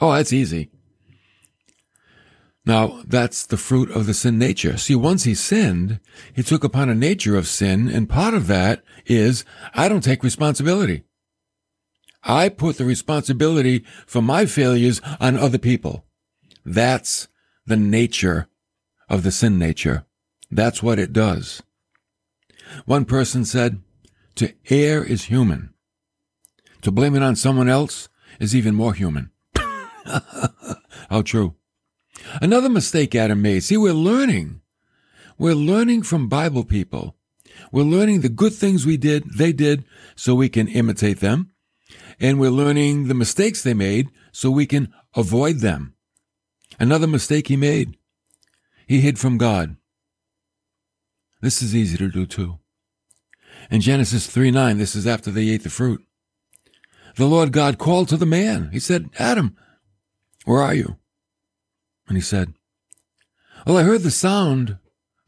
Oh, 0.00 0.12
that's 0.12 0.32
easy. 0.32 0.70
Now, 2.66 3.00
that's 3.06 3.46
the 3.46 3.56
fruit 3.56 3.90
of 3.92 4.06
the 4.06 4.14
sin 4.14 4.38
nature. 4.38 4.76
See, 4.76 4.96
once 4.96 5.22
he 5.22 5.34
sinned, 5.34 6.00
he 6.34 6.42
took 6.42 6.64
upon 6.64 6.88
a 6.88 6.96
nature 6.96 7.36
of 7.36 7.46
sin, 7.46 7.88
and 7.88 8.08
part 8.08 8.34
of 8.34 8.48
that 8.48 8.82
is, 9.06 9.44
I 9.72 9.88
don't 9.88 10.02
take 10.02 10.24
responsibility. 10.24 11.04
I 12.24 12.48
put 12.48 12.76
the 12.76 12.84
responsibility 12.84 13.84
for 14.04 14.20
my 14.20 14.46
failures 14.46 15.00
on 15.20 15.36
other 15.36 15.58
people. 15.58 16.06
That's 16.64 17.28
the 17.64 17.76
nature 17.76 18.48
of 19.08 19.22
the 19.22 19.30
sin 19.30 19.60
nature. 19.60 20.04
That's 20.50 20.82
what 20.82 20.98
it 20.98 21.12
does. 21.12 21.62
One 22.84 23.04
person 23.04 23.44
said, 23.44 23.80
to 24.34 24.52
err 24.70 25.04
is 25.04 25.24
human. 25.24 25.72
To 26.82 26.90
blame 26.90 27.14
it 27.14 27.22
on 27.22 27.36
someone 27.36 27.68
else 27.68 28.08
is 28.40 28.56
even 28.56 28.74
more 28.74 28.92
human. 28.92 29.30
How 31.08 31.22
true. 31.22 31.54
Another 32.40 32.68
mistake 32.68 33.14
Adam 33.14 33.42
made. 33.42 33.62
See, 33.64 33.76
we're 33.76 33.92
learning. 33.92 34.60
We're 35.38 35.54
learning 35.54 36.02
from 36.02 36.28
Bible 36.28 36.64
people. 36.64 37.16
We're 37.72 37.82
learning 37.82 38.20
the 38.20 38.28
good 38.28 38.52
things 38.52 38.86
we 38.86 38.96
did, 38.96 39.24
they 39.36 39.52
did, 39.52 39.84
so 40.14 40.34
we 40.34 40.48
can 40.48 40.68
imitate 40.68 41.20
them. 41.20 41.50
And 42.20 42.38
we're 42.38 42.50
learning 42.50 43.08
the 43.08 43.14
mistakes 43.14 43.62
they 43.62 43.74
made 43.74 44.08
so 44.32 44.50
we 44.50 44.66
can 44.66 44.92
avoid 45.14 45.58
them. 45.58 45.94
Another 46.78 47.06
mistake 47.06 47.48
he 47.48 47.56
made. 47.56 47.96
He 48.86 49.00
hid 49.00 49.18
from 49.18 49.38
God. 49.38 49.76
This 51.40 51.62
is 51.62 51.74
easy 51.74 51.96
to 51.98 52.08
do 52.08 52.26
too. 52.26 52.58
In 53.70 53.80
Genesis 53.80 54.26
3 54.26 54.50
9, 54.50 54.78
this 54.78 54.94
is 54.94 55.06
after 55.06 55.30
they 55.30 55.48
ate 55.48 55.62
the 55.62 55.70
fruit. 55.70 56.04
The 57.16 57.26
Lord 57.26 57.52
God 57.52 57.78
called 57.78 58.08
to 58.08 58.16
the 58.16 58.26
man. 58.26 58.70
He 58.72 58.78
said, 58.78 59.10
Adam, 59.18 59.56
where 60.44 60.60
are 60.60 60.74
you? 60.74 60.96
And 62.08 62.16
he 62.16 62.22
said, 62.22 62.54
Well, 63.66 63.76
I 63.76 63.82
heard 63.82 64.02
the 64.02 64.10
sound 64.10 64.78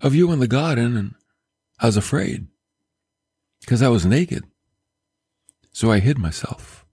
of 0.01 0.15
you 0.15 0.31
in 0.33 0.39
the 0.39 0.47
garden 0.47 0.97
and 0.97 1.15
I 1.81 1.87
was 1.87 1.97
afraid 1.97 2.47
because 3.61 3.83
I 3.83 3.89
was 3.89 4.07
naked. 4.07 4.45
So 5.73 5.91
I 5.91 6.01
hid 6.01 6.19
myself. 6.19 6.87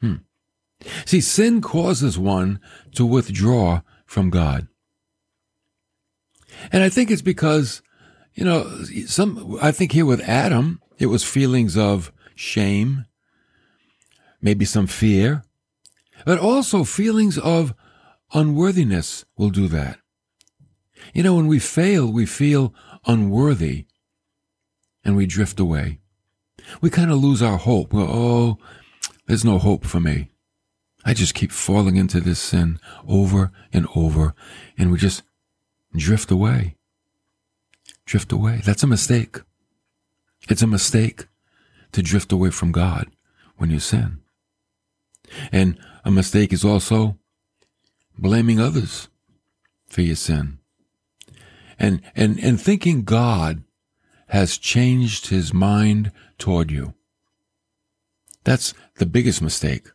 Hmm. 0.00 0.16
See, 1.04 1.20
sin 1.20 1.60
causes 1.60 2.18
one 2.18 2.60
to 2.94 3.04
withdraw 3.04 3.82
from 4.06 4.30
God. 4.30 4.68
And 6.72 6.82
I 6.82 6.88
think 6.88 7.10
it's 7.10 7.22
because 7.22 7.82
you 8.38 8.44
know, 8.44 8.84
some, 9.06 9.58
I 9.60 9.72
think 9.72 9.90
here 9.90 10.06
with 10.06 10.20
Adam, 10.20 10.80
it 10.96 11.06
was 11.06 11.24
feelings 11.24 11.76
of 11.76 12.12
shame, 12.36 13.04
maybe 14.40 14.64
some 14.64 14.86
fear, 14.86 15.42
but 16.24 16.38
also 16.38 16.84
feelings 16.84 17.36
of 17.36 17.74
unworthiness 18.32 19.24
will 19.36 19.50
do 19.50 19.68
that. 19.68 19.98
You 21.14 21.22
know, 21.22 21.34
when 21.34 21.46
we 21.46 21.58
fail, 21.58 22.10
we 22.10 22.26
feel 22.26 22.74
unworthy 23.06 23.86
and 25.04 25.16
we 25.16 25.26
drift 25.26 25.60
away. 25.60 26.00
We 26.80 26.90
kind 26.90 27.10
of 27.10 27.18
lose 27.18 27.42
our 27.42 27.56
hope. 27.56 27.92
Well, 27.92 28.08
oh, 28.08 28.58
there's 29.26 29.44
no 29.44 29.58
hope 29.58 29.86
for 29.86 30.00
me. 30.00 30.30
I 31.04 31.14
just 31.14 31.34
keep 31.34 31.52
falling 31.52 31.96
into 31.96 32.20
this 32.20 32.40
sin 32.40 32.78
over 33.06 33.52
and 33.72 33.86
over 33.94 34.34
and 34.76 34.90
we 34.90 34.98
just 34.98 35.22
drift 35.96 36.30
away 36.30 36.76
drift 38.08 38.32
away. 38.32 38.60
That's 38.64 38.82
a 38.82 38.86
mistake. 38.88 39.36
It's 40.48 40.62
a 40.62 40.66
mistake 40.66 41.26
to 41.92 42.02
drift 42.02 42.32
away 42.32 42.50
from 42.50 42.72
God 42.72 43.06
when 43.58 43.70
you 43.70 43.78
sin. 43.78 44.20
And 45.52 45.78
a 46.04 46.10
mistake 46.10 46.52
is 46.52 46.64
also 46.64 47.18
blaming 48.18 48.60
others 48.60 49.08
for 49.86 50.02
your 50.02 50.16
sin. 50.16 50.58
And, 51.78 52.02
and, 52.16 52.38
and 52.40 52.60
thinking 52.60 53.04
God 53.04 53.62
has 54.28 54.58
changed 54.58 55.28
his 55.28 55.54
mind 55.54 56.12
toward 56.38 56.70
you. 56.70 56.94
That's 58.44 58.74
the 58.96 59.06
biggest 59.06 59.40
mistake. 59.40 59.88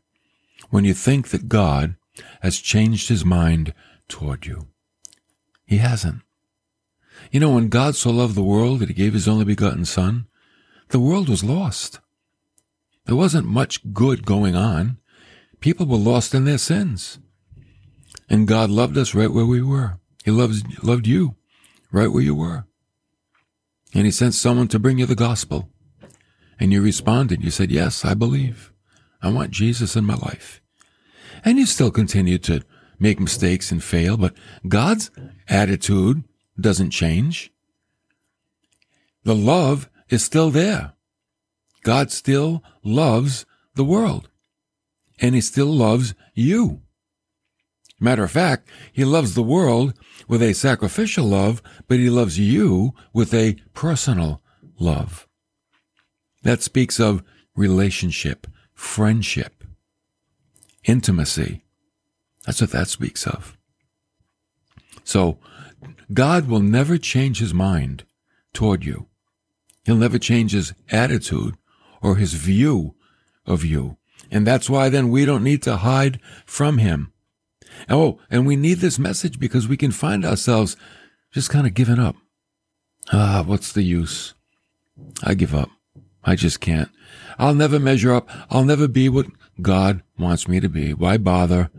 when 0.74 0.86
you 0.86 0.94
think 0.96 1.28
that 1.30 1.48
God 1.48 1.96
has 2.42 2.58
changed 2.58 3.08
his 3.08 3.24
mind 3.24 3.76
toward 4.08 4.48
you. 4.48 4.70
He 5.68 5.78
hasn't. 5.78 6.24
You 7.32 7.40
know, 7.40 7.52
when 7.52 7.70
God 7.70 7.96
so 7.96 8.10
loved 8.10 8.34
the 8.34 8.42
world 8.42 8.80
that 8.80 8.88
he 8.88 8.96
gave 8.96 9.14
his 9.14 9.28
only 9.28 9.46
begotten 9.46 9.86
Son, 9.86 10.26
the 10.90 11.00
world 11.00 11.30
was 11.30 11.44
lost. 11.44 12.00
There 13.06 13.16
wasn't 13.16 13.46
much 13.46 13.94
good 13.94 14.26
going 14.26 14.56
on. 14.56 14.98
People 15.60 15.86
were 15.86 15.98
lost 15.98 16.34
in 16.34 16.46
their 16.46 16.58
sins. 16.58 17.20
And 18.30 18.48
God 18.48 18.70
loved 18.70 18.98
us 18.98 19.14
right 19.14 19.32
where 19.32 19.46
we 19.46 19.62
were. 19.62 20.00
He 20.24 20.32
loves, 20.32 20.64
loved 20.84 21.08
you 21.08 21.36
right 21.92 22.12
where 22.12 22.24
you 22.24 22.36
were. 22.36 22.66
And 23.94 24.06
he 24.06 24.12
sent 24.12 24.34
someone 24.34 24.68
to 24.70 24.80
bring 24.80 24.98
you 24.98 25.06
the 25.06 25.16
gospel. 25.16 25.70
And 26.60 26.72
you 26.72 26.82
responded. 26.82 27.44
You 27.44 27.52
said, 27.52 27.72
yes, 27.72 28.06
I 28.06 28.14
believe. 28.14 28.72
I 29.22 29.30
want 29.32 29.52
Jesus 29.52 29.96
in 29.96 30.06
my 30.06 30.16
life. 30.16 30.62
And 31.44 31.58
you 31.58 31.66
still 31.66 31.92
continue 31.92 32.38
to 32.40 32.62
make 33.00 33.20
mistakes 33.20 33.72
and 33.72 33.84
fail, 33.84 34.16
but 34.16 34.34
God's 34.68 35.12
attitude 35.50 36.24
doesn't 36.60 36.92
change. 36.92 37.52
The 39.24 39.36
love 39.36 39.90
is 40.10 40.24
still 40.24 40.52
there. 40.52 40.94
God 41.84 42.12
still 42.12 42.64
loves 42.84 43.46
the 43.76 43.84
world. 43.84 44.30
And 45.20 45.36
he 45.36 45.42
still 45.42 45.68
loves 45.68 46.14
you. 46.34 46.83
Matter 48.04 48.26
of 48.26 48.32
fact, 48.32 48.68
he 48.92 49.06
loves 49.06 49.34
the 49.34 49.42
world 49.42 49.94
with 50.28 50.42
a 50.42 50.52
sacrificial 50.52 51.26
love, 51.26 51.64
but 51.88 52.00
he 52.00 52.10
loves 52.10 52.38
you 52.38 52.94
with 53.14 53.34
a 53.34 53.56
personal 53.74 54.42
love. 54.78 55.26
That 56.42 56.62
speaks 56.62 57.00
of 57.00 57.24
relationship, 57.56 58.46
friendship, 58.74 59.64
intimacy. 60.84 61.64
That's 62.46 62.60
what 62.60 62.72
that 62.72 62.90
speaks 62.90 63.26
of. 63.26 63.58
So, 65.06 65.38
God 66.14 66.50
will 66.50 66.60
never 66.60 66.98
change 66.98 67.40
his 67.40 67.54
mind 67.54 68.04
toward 68.52 68.84
you. 68.84 69.08
He'll 69.86 69.96
never 69.96 70.20
change 70.20 70.52
his 70.52 70.74
attitude 70.92 71.56
or 72.02 72.18
his 72.18 72.34
view 72.34 72.96
of 73.46 73.64
you. 73.64 73.96
And 74.30 74.46
that's 74.46 74.70
why 74.70 74.90
then 74.90 75.08
we 75.08 75.24
don't 75.24 75.42
need 75.42 75.62
to 75.64 75.78
hide 75.78 76.20
from 76.46 76.80
him. 76.80 77.13
Oh, 77.90 78.20
and 78.30 78.46
we 78.46 78.56
need 78.56 78.80
this 78.80 79.00
message 79.00 79.40
because 79.40 79.68
we 79.68 79.78
can 79.78 79.92
find 79.92 80.26
ourselves 80.26 80.78
just 81.32 81.50
kind 81.50 81.68
of 81.68 81.74
giving 81.74 82.00
up. 82.00 82.16
Ah, 83.12 83.44
what's 83.46 83.72
the 83.72 83.84
use? 83.84 84.34
I 85.24 85.34
give 85.34 85.54
up. 85.54 85.70
I 86.24 86.36
just 86.36 86.60
can't. 86.62 86.90
I'll 87.38 87.56
never 87.56 87.80
measure 87.80 88.14
up. 88.14 88.30
I'll 88.50 88.64
never 88.64 88.88
be 88.88 89.10
what 89.10 89.28
God 89.62 90.04
wants 90.18 90.48
me 90.48 90.60
to 90.60 90.70
be. 90.70 90.94
Why 90.94 91.18
bother? 91.18 91.70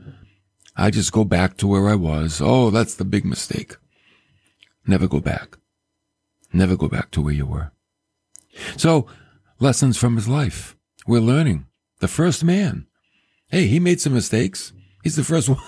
I 0.77 0.91
just 0.91 1.13
go 1.13 1.25
back 1.25 1.57
to 1.59 1.67
where 1.67 1.89
I 1.89 1.95
was. 1.95 2.41
Oh, 2.43 2.71
that's 2.71 2.95
the 2.95 3.05
big 3.05 3.25
mistake. 3.25 3.77
Never 4.87 5.07
go 5.07 5.21
back. 5.21 5.57
Never 6.53 6.77
go 6.77 6.89
back 6.89 7.11
to 7.13 7.21
where 7.21 7.33
you 7.33 7.47
were. 7.47 7.73
So, 8.77 9.07
lessons 9.59 9.97
from 9.97 10.17
his 10.17 10.29
life. 10.29 10.77
We're 11.07 11.21
learning. 11.21 11.67
The 12.01 12.09
first 12.09 12.45
man. 12.45 12.87
Hey, 13.49 13.67
he 13.67 13.81
made 13.81 14.01
some 14.01 14.15
mistakes. 14.15 14.73
He's 15.03 15.17
the 15.17 15.25
first 15.25 15.49
one. 15.49 15.59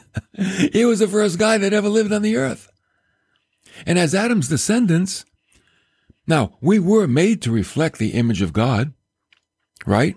he 0.72 0.84
was 0.84 0.98
the 1.00 1.08
first 1.08 1.38
guy 1.38 1.58
that 1.58 1.72
ever 1.72 1.88
lived 1.88 2.12
on 2.12 2.22
the 2.22 2.36
earth. 2.36 2.70
And 3.86 3.98
as 3.98 4.14
Adam's 4.14 4.48
descendants, 4.48 5.24
now 6.26 6.56
we 6.60 6.78
were 6.78 7.06
made 7.06 7.42
to 7.42 7.50
reflect 7.50 7.98
the 7.98 8.10
image 8.10 8.42
of 8.42 8.52
God, 8.52 8.92
right? 9.86 10.16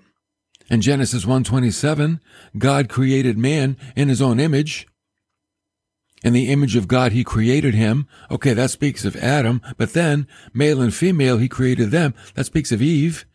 In 0.70 0.82
Genesis 0.82 1.26
1:27, 1.26 2.20
God 2.58 2.90
created 2.90 3.38
man 3.38 3.78
in 3.96 4.10
his 4.10 4.22
own 4.22 4.40
image. 4.40 4.88
In 6.24 6.34
the 6.34 6.50
image 6.50 6.76
of 6.76 6.88
God, 6.88 7.12
he 7.12 7.24
created 7.24 7.76
him. 7.76 8.08
Okay, 8.32 8.54
that 8.54 8.72
speaks 8.72 9.06
of 9.06 9.16
Adam, 9.18 9.62
but 9.78 9.94
then 9.94 10.28
male 10.54 10.82
and 10.82 10.94
female, 10.94 11.38
he 11.38 11.48
created 11.48 11.92
them. 11.92 12.16
That 12.34 12.48
speaks 12.48 12.72
of 12.72 12.82
Eve. 12.82 13.26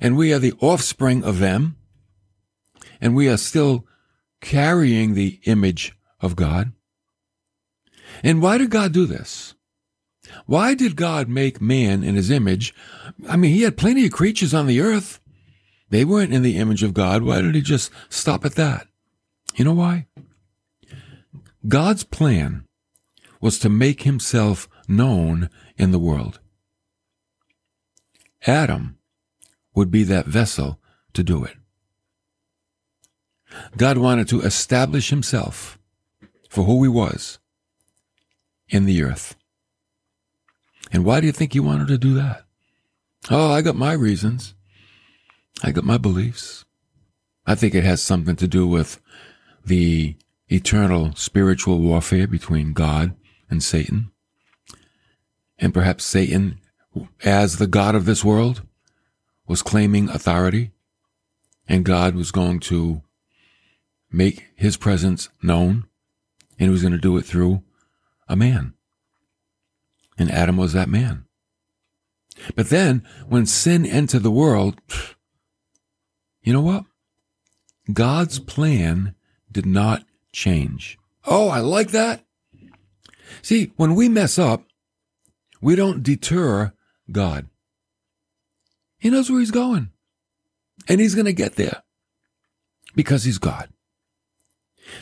And 0.00 0.16
we 0.16 0.32
are 0.32 0.38
the 0.38 0.54
offspring 0.60 1.24
of 1.24 1.38
them. 1.38 1.76
And 3.00 3.16
we 3.16 3.28
are 3.28 3.36
still 3.36 3.86
carrying 4.40 5.14
the 5.14 5.40
image 5.44 5.94
of 6.20 6.36
God. 6.36 6.72
And 8.22 8.42
why 8.42 8.58
did 8.58 8.70
God 8.70 8.92
do 8.92 9.06
this? 9.06 9.54
Why 10.46 10.74
did 10.74 10.96
God 10.96 11.28
make 11.28 11.60
man 11.60 12.04
in 12.04 12.14
his 12.14 12.30
image? 12.30 12.74
I 13.28 13.36
mean, 13.36 13.52
he 13.52 13.62
had 13.62 13.76
plenty 13.76 14.04
of 14.06 14.12
creatures 14.12 14.54
on 14.54 14.66
the 14.66 14.80
earth. 14.80 15.20
They 15.88 16.04
weren't 16.04 16.32
in 16.32 16.42
the 16.42 16.56
image 16.56 16.82
of 16.82 16.94
God. 16.94 17.22
Why 17.22 17.40
did 17.40 17.54
he 17.54 17.62
just 17.62 17.90
stop 18.08 18.44
at 18.44 18.54
that? 18.54 18.86
You 19.56 19.64
know 19.64 19.74
why? 19.74 20.06
God's 21.66 22.04
plan 22.04 22.64
was 23.40 23.58
to 23.58 23.68
make 23.68 24.02
himself 24.02 24.68
known 24.86 25.50
in 25.76 25.90
the 25.90 25.98
world. 25.98 26.38
Adam 28.46 28.98
would 29.74 29.90
be 29.90 30.04
that 30.04 30.26
vessel 30.26 30.78
to 31.12 31.22
do 31.22 31.44
it. 31.44 31.56
God 33.76 33.98
wanted 33.98 34.28
to 34.28 34.40
establish 34.42 35.10
himself 35.10 35.78
for 36.48 36.64
who 36.64 36.82
he 36.82 36.88
was 36.88 37.38
in 38.68 38.84
the 38.84 39.02
earth. 39.02 39.36
And 40.92 41.04
why 41.04 41.20
do 41.20 41.26
you 41.26 41.32
think 41.32 41.52
he 41.52 41.60
wanted 41.60 41.88
to 41.88 41.98
do 41.98 42.14
that? 42.14 42.44
Oh, 43.30 43.52
I 43.52 43.62
got 43.62 43.76
my 43.76 43.92
reasons. 43.92 44.54
I 45.62 45.72
got 45.72 45.84
my 45.84 45.98
beliefs. 45.98 46.64
I 47.46 47.54
think 47.54 47.74
it 47.74 47.84
has 47.84 48.02
something 48.02 48.36
to 48.36 48.48
do 48.48 48.66
with 48.66 49.00
the 49.64 50.16
eternal 50.48 51.14
spiritual 51.14 51.78
warfare 51.78 52.26
between 52.26 52.72
God 52.72 53.14
and 53.48 53.62
Satan. 53.62 54.10
And 55.58 55.74
perhaps 55.74 56.04
Satan, 56.04 56.58
as 57.22 57.58
the 57.58 57.66
God 57.66 57.94
of 57.94 58.04
this 58.04 58.24
world, 58.24 58.62
was 59.46 59.62
claiming 59.62 60.08
authority, 60.08 60.70
and 61.68 61.84
God 61.84 62.14
was 62.14 62.30
going 62.30 62.60
to 62.60 63.02
make 64.10 64.48
his 64.54 64.76
presence 64.76 65.28
known, 65.42 65.86
and 66.58 66.68
he 66.68 66.70
was 66.70 66.82
going 66.82 66.92
to 66.92 66.98
do 66.98 67.16
it 67.16 67.24
through 67.24 67.62
a 68.28 68.36
man. 68.36 68.74
And 70.18 70.30
Adam 70.30 70.56
was 70.56 70.72
that 70.72 70.88
man. 70.88 71.24
But 72.54 72.70
then, 72.70 73.06
when 73.28 73.46
sin 73.46 73.84
entered 73.84 74.22
the 74.22 74.30
world, 74.30 74.80
you 76.42 76.52
know 76.52 76.60
what? 76.60 76.84
God's 77.92 78.38
plan 78.38 79.14
did 79.50 79.66
not 79.66 80.04
change. 80.32 80.98
Oh, 81.24 81.48
I 81.48 81.60
like 81.60 81.90
that. 81.90 82.24
See, 83.42 83.72
when 83.76 83.94
we 83.94 84.08
mess 84.08 84.38
up, 84.38 84.64
we 85.60 85.76
don't 85.76 86.02
deter 86.02 86.72
God. 87.10 87.48
He 88.98 89.10
knows 89.10 89.30
where 89.30 89.40
he's 89.40 89.50
going. 89.50 89.90
And 90.88 91.00
he's 91.00 91.14
going 91.14 91.26
to 91.26 91.32
get 91.32 91.56
there 91.56 91.82
because 92.94 93.24
he's 93.24 93.38
God. 93.38 93.70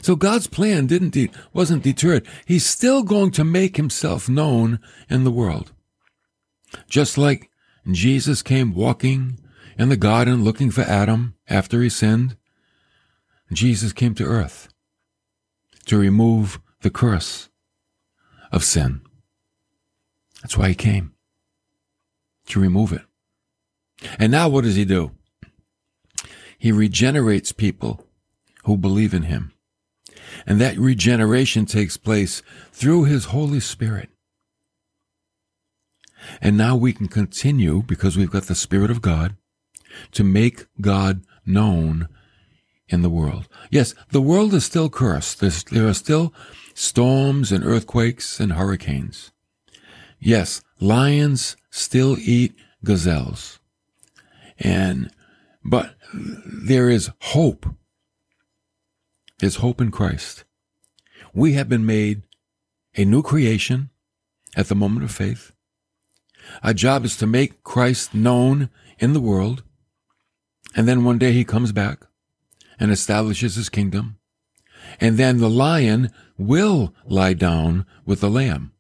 So 0.03 0.17
God's 0.17 0.47
plan 0.47 0.87
didn't 0.87 1.11
de- 1.11 1.31
wasn't 1.53 1.83
deterred. 1.83 2.27
He's 2.47 2.67
still 2.67 3.03
going 3.03 3.31
to 3.33 3.45
make 3.45 3.77
himself 3.77 4.29
known 4.29 4.81
in 5.09 5.25
the 5.25 5.31
world. 5.31 5.73
Just 6.89 7.17
like 7.17 7.51
Jesus 7.91 8.43
came 8.43 8.75
walking 8.75 9.39
in 9.79 9.89
the 9.89 9.97
garden 9.97 10.45
looking 10.45 10.71
for 10.71 10.83
Adam 10.83 11.35
after 11.49 11.83
he 11.83 11.89
sinned, 11.89 12.37
Jesus 13.53 13.93
came 13.93 14.15
to 14.17 14.25
earth 14.25 14.69
to 15.87 15.99
remove 15.99 16.61
the 16.83 16.91
curse 16.91 17.49
of 18.53 18.65
sin. 18.65 19.01
That's 20.43 20.57
why 20.57 20.69
he 20.69 20.75
came, 20.75 21.15
to 22.49 22.61
remove 22.61 22.93
it. 22.93 23.03
And 24.19 24.31
now 24.31 24.49
what 24.49 24.65
does 24.65 24.77
he 24.77 24.85
do? 24.85 25.13
He 26.59 26.73
regenerates 26.73 27.53
people 27.53 28.07
who 28.65 28.77
believe 28.77 29.15
in 29.15 29.23
him. 29.23 29.53
And 30.47 30.61
that 30.61 30.79
regeneration 30.79 31.67
takes 31.67 31.97
place 31.97 32.43
through 32.73 33.05
his 33.05 33.27
Holy 33.27 33.61
Spirit. 33.61 34.11
And 36.41 36.57
now 36.57 36.77
we 36.77 36.93
can 36.93 37.09
continue, 37.09 37.83
because 37.83 38.17
we've 38.17 38.31
got 38.31 38.45
the 38.45 38.55
Spirit 38.55 38.91
of 38.91 39.01
God, 39.03 39.37
to 40.13 40.25
make 40.25 40.67
God 40.81 41.23
known 41.47 42.09
in 42.89 43.03
the 43.03 43.11
world. 43.11 43.49
Yes, 43.71 43.95
the 44.11 44.23
world 44.23 44.55
is 44.55 44.65
still 44.65 44.89
cursed. 44.89 45.41
There's, 45.41 45.65
there 45.65 45.87
are 45.87 45.95
still 45.95 46.33
storms 46.75 47.53
and 47.53 47.65
earthquakes 47.65 48.41
and 48.41 48.53
hurricanes. 48.53 49.31
Yes, 50.19 50.63
lions 50.81 51.57
still 51.71 52.17
eat 52.19 52.55
gazelles. 52.85 53.61
And, 54.59 55.11
but 55.65 55.95
there 56.13 56.89
is 56.91 57.11
hope. 57.21 57.67
There's 59.39 59.57
hope 59.57 59.81
in 59.81 59.91
Christ. 59.91 60.45
We 61.33 61.53
have 61.53 61.69
been 61.69 61.87
made 61.87 62.23
a 62.97 63.05
new 63.05 63.23
creation 63.23 63.91
at 64.57 64.67
the 64.67 64.75
moment 64.75 65.05
of 65.05 65.13
faith. 65.13 65.53
Our 66.63 66.75
job 66.75 67.05
is 67.05 67.17
to 67.19 67.27
make 67.27 67.63
Christ 67.63 68.15
known 68.15 68.71
in 68.99 69.13
the 69.13 69.21
world. 69.21 69.63
And 70.75 70.89
then 70.89 71.05
one 71.05 71.19
day 71.19 71.33
he 71.33 71.45
comes 71.45 71.73
back 71.73 72.07
and 72.81 72.91
establishes 72.91 73.55
his 73.55 73.69
kingdom. 73.69 74.19
And 75.01 75.19
then 75.19 75.39
the 75.39 75.51
lion 75.51 76.11
will 76.37 76.95
lie 77.05 77.35
down 77.35 77.87
with 78.05 78.21
the 78.21 78.31
lamb. 78.31 78.73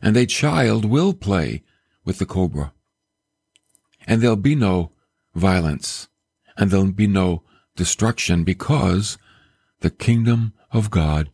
And 0.00 0.16
a 0.16 0.26
child 0.26 0.84
will 0.84 1.12
play 1.12 1.64
with 2.04 2.18
the 2.18 2.26
cobra. 2.26 2.72
And 4.06 4.22
there'll 4.22 4.36
be 4.36 4.54
no 4.54 4.92
violence 5.34 6.08
and 6.56 6.70
there'll 6.70 6.92
be 6.92 7.06
no 7.06 7.42
destruction 7.78 8.44
because 8.44 9.16
the 9.80 9.90
kingdom 9.90 10.52
of 10.70 10.90
God 10.90 11.30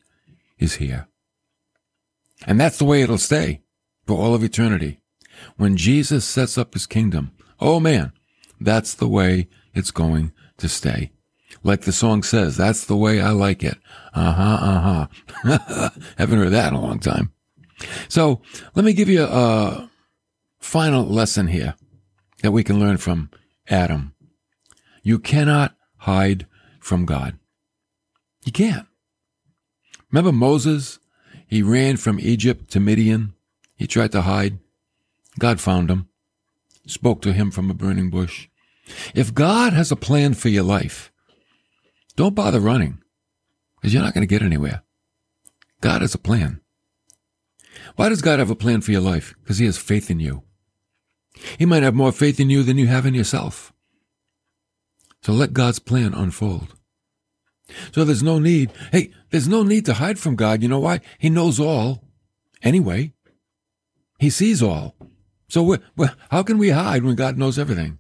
is 0.59 0.75
here. 0.75 1.09
And 2.47 2.61
that's 2.61 2.79
the 2.79 2.85
way 2.85 3.03
it'll 3.03 3.19
stay 3.19 3.63
for 4.07 4.17
all 4.17 4.35
of 4.35 4.45
eternity. 4.45 5.01
When 5.57 5.77
Jesus 5.77 6.25
sets 6.25 6.57
up 6.57 6.75
his 6.75 6.87
kingdom, 6.87 7.33
oh 7.59 7.81
man, 7.81 8.13
that's 8.61 8.95
the 8.95 9.09
way 9.09 9.49
it's 9.73 9.91
going 9.91 10.33
to 10.59 10.69
stay. 10.69 11.11
Like 11.63 11.83
the 11.83 11.93
song 11.93 12.23
says, 12.23 12.57
that's 12.57 12.85
the 12.85 12.97
way 12.97 13.21
I 13.21 13.31
like 13.31 13.65
it. 13.65 13.79
Uh 14.13 14.33
huh, 14.33 14.59
uh 14.61 15.09
huh. 15.43 15.89
Haven't 16.19 16.39
heard 16.39 16.51
that 16.51 16.69
in 16.69 16.75
a 16.75 16.81
long 16.81 17.01
time. 17.01 17.33
So 18.09 18.43
let 18.75 18.85
me 18.85 18.93
give 18.93 19.09
you 19.09 19.25
a 19.25 19.91
final 20.61 21.05
lesson 21.07 21.49
here 21.49 21.75
that 22.43 22.53
we 22.53 22.63
can 22.63 22.79
learn 22.79 22.99
from 22.99 23.31
Adam. 23.69 24.15
You 25.03 25.19
cannot 25.19 25.74
hide 26.05 26.47
from 26.81 27.07
God. 27.07 27.39
You 28.45 28.53
can't. 28.53 28.87
Remember 30.11 30.33
Moses? 30.33 30.99
He 31.47 31.63
ran 31.63 31.97
from 31.97 32.21
Egypt 32.21 32.71
to 32.73 32.81
Midian. 32.81 33.35
He 33.77 33.87
tried 33.87 34.13
to 34.13 34.23
hide. 34.23 34.59
God 35.39 35.61
found 35.61 35.91
him, 35.91 36.09
spoke 36.87 37.23
to 37.23 37.33
him 37.33 37.51
from 37.51 37.71
a 37.71 37.75
burning 37.75 38.11
bush. 38.11 38.49
If 39.15 39.35
God 39.35 39.73
has 39.73 39.91
a 39.91 39.97
plan 39.97 40.35
for 40.35 40.49
your 40.49 40.63
life, 40.63 41.11
don't 42.17 42.35
bother 42.35 42.61
running 42.61 43.03
because 43.77 43.93
you're 43.93 44.03
not 44.03 44.15
going 44.15 44.27
to 44.27 44.35
get 44.35 44.43
anywhere. 44.43 44.83
God 45.81 46.03
has 46.03 46.15
a 46.15 46.19
plan. 46.19 46.61
Why 47.97 48.09
does 48.09 48.23
God 48.23 48.39
have 48.39 48.51
a 48.51 48.57
plan 48.57 48.81
for 48.81 48.93
your 48.93 49.01
life? 49.01 49.35
Because 49.43 49.59
he 49.59 49.67
has 49.67 49.79
faith 49.79 50.11
in 50.11 50.21
you. 50.21 50.43
He 51.59 51.67
might 51.67 51.83
have 51.83 51.95
more 51.95 52.13
faith 52.13 52.39
in 52.39 52.51
you 52.51 52.63
than 52.63 52.79
you 52.79 52.87
have 52.87 53.07
in 53.07 53.15
yourself. 53.15 53.74
So 55.25 55.33
let 55.33 55.55
God's 55.55 55.79
plan 55.79 56.13
unfold. 56.13 56.75
So 57.93 58.05
there's 58.05 58.23
no 58.23 58.39
need, 58.39 58.71
hey, 58.93 59.11
there's 59.31 59.49
no 59.49 59.63
need 59.63 59.87
to 59.87 59.95
hide 59.95 60.19
from 60.19 60.37
God. 60.37 60.63
You 60.63 60.69
know 60.69 60.81
why? 60.81 61.01
He 61.19 61.31
knows 61.31 61.59
all 61.59 62.05
anyway. 62.63 63.15
He 64.19 64.29
sees 64.29 64.63
all. 64.63 64.95
So 65.49 65.63
we're, 65.63 65.81
we're, 65.97 66.15
how 66.31 66.43
can 66.43 66.59
we 66.59 66.71
hide 66.71 67.05
when 67.05 67.15
God 67.15 67.39
knows 67.39 67.59
everything? 67.59 67.99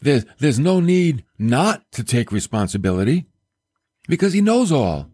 There's, 0.00 0.24
there's 0.38 0.60
no 0.60 0.78
need 0.78 1.24
not 1.36 1.90
to 1.92 2.04
take 2.04 2.30
responsibility 2.30 3.26
because 4.06 4.34
he 4.34 4.40
knows 4.40 4.70
all. 4.70 5.10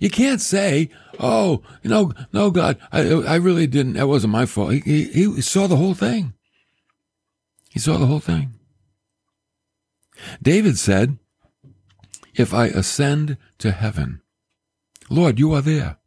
You 0.00 0.10
can't 0.10 0.40
say, 0.40 0.90
"Oh, 1.20 1.62
know, 1.84 2.12
no, 2.32 2.50
God, 2.50 2.76
I, 2.90 3.08
I 3.08 3.36
really 3.36 3.68
didn't. 3.68 3.92
That 3.92 4.08
wasn't 4.08 4.32
my 4.32 4.44
fault." 4.44 4.72
He, 4.72 4.80
he, 4.80 5.32
he 5.32 5.40
saw 5.40 5.68
the 5.68 5.76
whole 5.76 5.94
thing. 5.94 6.34
He 7.70 7.78
saw 7.78 7.96
the 7.96 8.06
whole 8.06 8.18
thing. 8.18 8.55
David 10.42 10.78
said, 10.78 11.18
"If 12.34 12.52
I 12.54 12.66
ascend 12.66 13.36
to 13.58 13.70
heaven, 13.70 14.20
Lord, 15.08 15.38
you 15.38 15.52
are 15.52 15.62
there. 15.62 15.98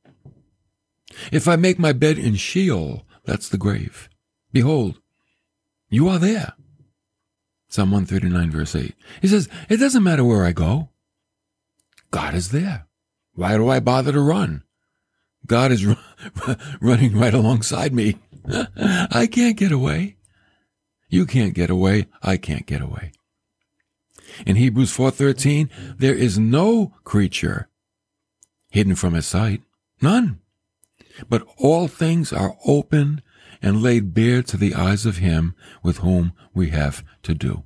If 1.32 1.48
I 1.48 1.56
make 1.56 1.80
my 1.80 1.94
bed 1.94 2.18
in 2.18 2.36
Sheol, 2.36 3.06
that's 3.26 3.50
the 3.50 3.58
grave. 3.58 4.10
Behold, 4.52 5.00
you 5.90 6.08
are 6.08 6.20
there." 6.20 6.54
Psalm 7.70 7.92
139, 7.92 8.50
verse 8.50 8.76
8. 8.76 8.96
He 9.22 9.28
says, 9.28 9.48
It 9.70 9.78
doesn't 9.78 10.04
matter 10.04 10.26
where 10.26 10.44
I 10.44 10.52
go. 10.52 10.90
God 12.10 12.34
is 12.34 12.50
there. 12.50 12.88
Why 13.34 13.58
do 13.58 13.70
I 13.70 13.80
bother 13.80 14.12
to 14.12 14.20
run? 14.20 14.64
God 15.46 15.72
is 15.72 15.86
running 16.82 17.16
right 17.16 17.34
alongside 17.34 17.94
me. 17.94 18.18
I 18.78 19.28
can't 19.32 19.56
get 19.56 19.72
away. 19.72 20.18
You 21.10 21.28
can't 21.28 21.54
get 21.54 21.70
away. 21.70 22.08
I 22.24 22.38
can't 22.38 22.66
get 22.66 22.82
away. 22.82 23.12
In 24.46 24.56
Hebrews 24.56 24.92
4:13, 24.92 25.70
there 25.98 26.16
is 26.16 26.38
no 26.38 26.94
creature 27.04 27.70
hidden 28.70 28.96
from 28.96 29.14
his 29.14 29.26
sight, 29.26 29.62
none. 30.02 30.40
But 31.28 31.46
all 31.58 31.88
things 31.88 32.32
are 32.32 32.58
open 32.66 33.22
and 33.62 33.82
laid 33.82 34.14
bare 34.14 34.42
to 34.44 34.58
the 34.58 34.74
eyes 34.74 35.06
of 35.06 35.18
him 35.18 35.56
with 35.84 35.98
whom 35.98 36.34
we 36.54 36.70
have 36.70 37.04
to 37.24 37.34
do. 37.34 37.64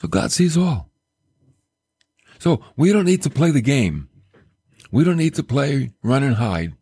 So 0.00 0.08
God 0.08 0.32
sees 0.32 0.56
all. 0.56 0.90
So 2.38 2.64
we 2.76 2.92
don't 2.92 3.04
need 3.04 3.22
to 3.22 3.30
play 3.30 3.50
the 3.50 3.60
game. 3.60 4.08
We 4.90 5.04
don't 5.04 5.18
need 5.18 5.34
to 5.34 5.42
play 5.42 5.92
run 6.02 6.22
and 6.22 6.36
hide. 6.36 6.74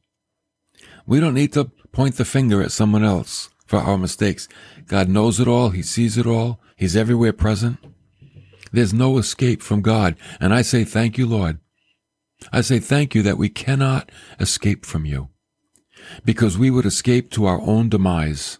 We 1.06 1.20
don't 1.20 1.34
need 1.34 1.52
to 1.54 1.70
point 1.92 2.16
the 2.16 2.24
finger 2.24 2.62
at 2.62 2.72
someone 2.72 3.04
else 3.04 3.50
for 3.66 3.78
our 3.78 3.98
mistakes. 3.98 4.48
God 4.86 5.08
knows 5.08 5.40
it 5.40 5.48
all. 5.48 5.70
He 5.70 5.82
sees 5.82 6.16
it 6.16 6.26
all. 6.26 6.60
He's 6.76 6.96
everywhere 6.96 7.32
present. 7.32 7.78
There's 8.72 8.94
no 8.94 9.18
escape 9.18 9.62
from 9.62 9.82
God. 9.82 10.16
And 10.40 10.54
I 10.54 10.62
say, 10.62 10.84
thank 10.84 11.18
you, 11.18 11.26
Lord. 11.26 11.58
I 12.52 12.60
say, 12.60 12.78
thank 12.78 13.14
you 13.14 13.22
that 13.22 13.38
we 13.38 13.48
cannot 13.48 14.10
escape 14.38 14.86
from 14.86 15.04
you 15.04 15.28
because 16.24 16.56
we 16.56 16.70
would 16.70 16.86
escape 16.86 17.30
to 17.32 17.46
our 17.46 17.60
own 17.60 17.88
demise. 17.88 18.58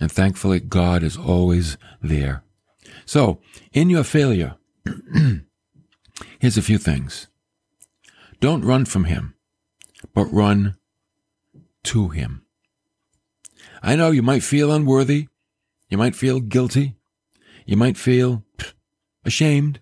And 0.00 0.10
thankfully, 0.10 0.60
God 0.60 1.02
is 1.02 1.16
always 1.16 1.76
there. 2.02 2.42
So, 3.06 3.40
in 3.72 3.90
your 3.90 4.04
failure, 4.04 4.56
here's 6.38 6.58
a 6.58 6.62
few 6.62 6.78
things. 6.78 7.28
Don't 8.40 8.64
run 8.64 8.84
from 8.84 9.04
Him, 9.04 9.34
but 10.14 10.24
run 10.26 10.76
to 11.84 12.08
Him. 12.08 12.44
I 13.82 13.96
know 13.96 14.10
you 14.10 14.22
might 14.22 14.42
feel 14.42 14.72
unworthy. 14.72 15.28
You 15.88 15.98
might 15.98 16.16
feel 16.16 16.40
guilty. 16.40 16.96
You 17.66 17.76
might 17.76 17.96
feel 17.96 18.44
ashamed. 19.24 19.80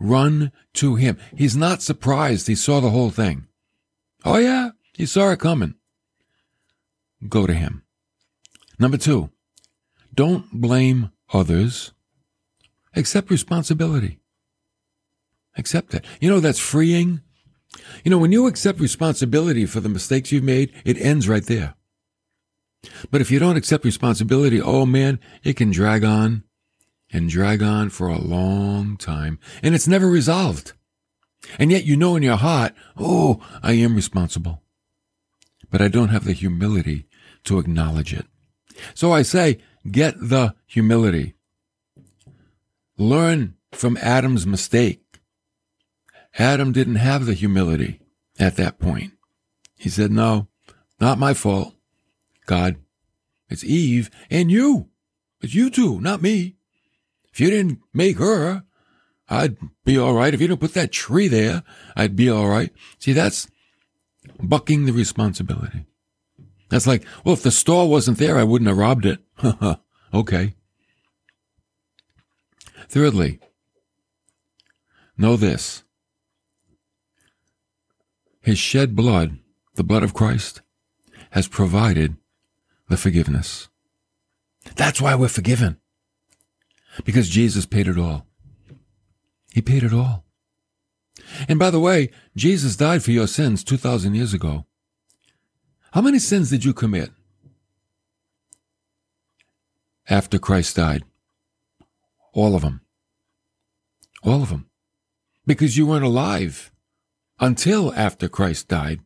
Run 0.00 0.52
to 0.74 0.94
Him. 0.94 1.18
He's 1.36 1.56
not 1.56 1.82
surprised. 1.82 2.46
He 2.46 2.54
saw 2.54 2.80
the 2.80 2.90
whole 2.90 3.10
thing. 3.10 3.46
Oh, 4.24 4.38
yeah. 4.38 4.70
He 4.92 5.06
saw 5.06 5.30
it 5.30 5.40
coming. 5.40 5.74
Go 7.28 7.46
to 7.46 7.54
him. 7.54 7.82
Number 8.78 8.96
two, 8.96 9.30
don't 10.14 10.52
blame 10.52 11.10
others. 11.32 11.92
Accept 12.94 13.30
responsibility. 13.30 14.20
Accept 15.56 15.94
it. 15.94 16.04
You 16.20 16.30
know, 16.30 16.40
that's 16.40 16.58
freeing. 16.58 17.20
You 18.04 18.10
know, 18.10 18.18
when 18.18 18.32
you 18.32 18.46
accept 18.46 18.80
responsibility 18.80 19.66
for 19.66 19.80
the 19.80 19.88
mistakes 19.88 20.30
you've 20.30 20.44
made, 20.44 20.72
it 20.84 20.98
ends 20.98 21.28
right 21.28 21.44
there. 21.44 21.74
But 23.10 23.20
if 23.20 23.30
you 23.30 23.38
don't 23.38 23.56
accept 23.56 23.84
responsibility, 23.84 24.60
oh 24.60 24.86
man, 24.86 25.18
it 25.42 25.56
can 25.56 25.70
drag 25.70 26.04
on 26.04 26.44
and 27.12 27.28
drag 27.28 27.62
on 27.62 27.90
for 27.90 28.08
a 28.08 28.18
long 28.20 28.96
time 28.96 29.38
and 29.62 29.74
it's 29.74 29.88
never 29.88 30.08
resolved. 30.08 30.72
And 31.58 31.70
yet 31.70 31.84
you 31.84 31.96
know 31.96 32.16
in 32.16 32.22
your 32.22 32.36
heart, 32.36 32.74
oh, 32.96 33.40
I 33.62 33.72
am 33.72 33.94
responsible 33.94 34.62
but 35.70 35.82
I 35.82 35.88
don't 35.88 36.08
have 36.08 36.24
the 36.24 36.32
humility 36.32 37.06
to 37.44 37.58
acknowledge 37.58 38.12
it. 38.12 38.26
So 38.94 39.12
I 39.12 39.22
say, 39.22 39.58
get 39.90 40.14
the 40.18 40.54
humility. 40.66 41.34
Learn 42.96 43.54
from 43.72 43.96
Adam's 44.00 44.46
mistake. 44.46 45.20
Adam 46.38 46.72
didn't 46.72 46.96
have 46.96 47.26
the 47.26 47.34
humility 47.34 48.00
at 48.38 48.56
that 48.56 48.78
point. 48.78 49.12
He 49.76 49.88
said, 49.88 50.10
no, 50.10 50.48
not 51.00 51.18
my 51.18 51.34
fault. 51.34 51.74
God, 52.46 52.76
it's 53.48 53.64
Eve 53.64 54.10
and 54.30 54.50
you. 54.50 54.88
It's 55.40 55.54
you 55.54 55.70
two, 55.70 56.00
not 56.00 56.22
me. 56.22 56.56
If 57.38 57.42
you 57.42 57.50
didn't 57.50 57.78
make 57.94 58.18
her, 58.18 58.64
I'd 59.28 59.58
be 59.84 59.96
all 59.96 60.12
right. 60.12 60.34
If 60.34 60.40
you 60.40 60.48
didn't 60.48 60.60
put 60.60 60.74
that 60.74 60.90
tree 60.90 61.28
there, 61.28 61.62
I'd 61.94 62.16
be 62.16 62.28
all 62.28 62.48
right. 62.48 62.72
See, 62.98 63.12
that's 63.12 63.46
bucking 64.42 64.86
the 64.86 64.92
responsibility. 64.92 65.86
That's 66.68 66.88
like, 66.88 67.04
well, 67.24 67.34
if 67.34 67.44
the 67.44 67.52
store 67.52 67.88
wasn't 67.88 68.18
there, 68.18 68.38
I 68.38 68.42
wouldn't 68.42 68.66
have 68.66 68.76
robbed 68.76 69.06
it. 69.06 69.20
okay. 70.12 70.54
Thirdly, 72.88 73.38
know 75.16 75.36
this. 75.36 75.84
His 78.40 78.58
shed 78.58 78.96
blood, 78.96 79.38
the 79.76 79.84
blood 79.84 80.02
of 80.02 80.12
Christ, 80.12 80.60
has 81.30 81.46
provided 81.46 82.16
the 82.88 82.96
forgiveness. 82.96 83.68
That's 84.74 85.00
why 85.00 85.14
we're 85.14 85.28
forgiven. 85.28 85.78
Because 87.04 87.28
Jesus 87.28 87.66
paid 87.66 87.88
it 87.88 87.98
all. 87.98 88.26
He 89.52 89.62
paid 89.62 89.82
it 89.82 89.92
all. 89.92 90.24
And 91.48 91.58
by 91.58 91.70
the 91.70 91.80
way, 91.80 92.10
Jesus 92.36 92.76
died 92.76 93.02
for 93.02 93.10
your 93.10 93.26
sins 93.26 93.64
2,000 93.64 94.14
years 94.14 94.34
ago. 94.34 94.66
How 95.92 96.00
many 96.00 96.18
sins 96.18 96.50
did 96.50 96.64
you 96.64 96.72
commit 96.72 97.10
after 100.08 100.38
Christ 100.38 100.76
died? 100.76 101.04
All 102.32 102.54
of 102.54 102.62
them. 102.62 102.82
All 104.22 104.42
of 104.42 104.50
them. 104.50 104.68
Because 105.46 105.76
you 105.76 105.86
weren't 105.86 106.04
alive 106.04 106.70
until 107.40 107.92
after 107.94 108.28
Christ 108.28 108.68
died. 108.68 109.00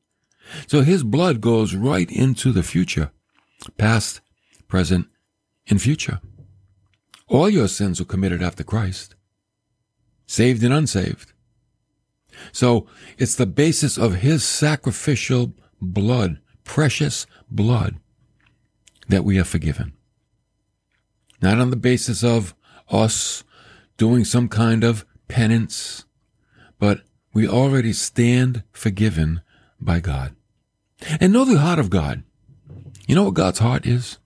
So 0.66 0.82
his 0.82 1.02
blood 1.02 1.40
goes 1.40 1.74
right 1.74 2.10
into 2.10 2.50
the 2.50 2.62
future, 2.62 3.12
past, 3.78 4.20
present, 4.66 5.06
and 5.68 5.80
future. 5.80 6.20
All 7.32 7.48
your 7.48 7.66
sins 7.66 7.98
were 7.98 8.04
committed 8.04 8.42
after 8.42 8.62
Christ, 8.62 9.14
saved 10.26 10.62
and 10.62 10.74
unsaved. 10.74 11.32
So 12.52 12.86
it's 13.16 13.36
the 13.36 13.46
basis 13.46 13.96
of 13.96 14.16
his 14.16 14.44
sacrificial 14.44 15.54
blood, 15.80 16.40
precious 16.62 17.26
blood, 17.50 17.96
that 19.08 19.24
we 19.24 19.38
are 19.38 19.44
forgiven. 19.44 19.94
Not 21.40 21.58
on 21.58 21.70
the 21.70 21.76
basis 21.76 22.22
of 22.22 22.54
us 22.90 23.44
doing 23.96 24.26
some 24.26 24.50
kind 24.50 24.84
of 24.84 25.06
penance, 25.28 26.04
but 26.78 27.00
we 27.32 27.48
already 27.48 27.94
stand 27.94 28.62
forgiven 28.72 29.40
by 29.80 30.00
God. 30.00 30.36
And 31.18 31.32
know 31.32 31.46
the 31.46 31.60
heart 31.60 31.78
of 31.78 31.88
God. 31.88 32.24
You 33.06 33.14
know 33.14 33.24
what 33.24 33.34
God's 33.34 33.60
heart 33.60 33.86
is? 33.86 34.18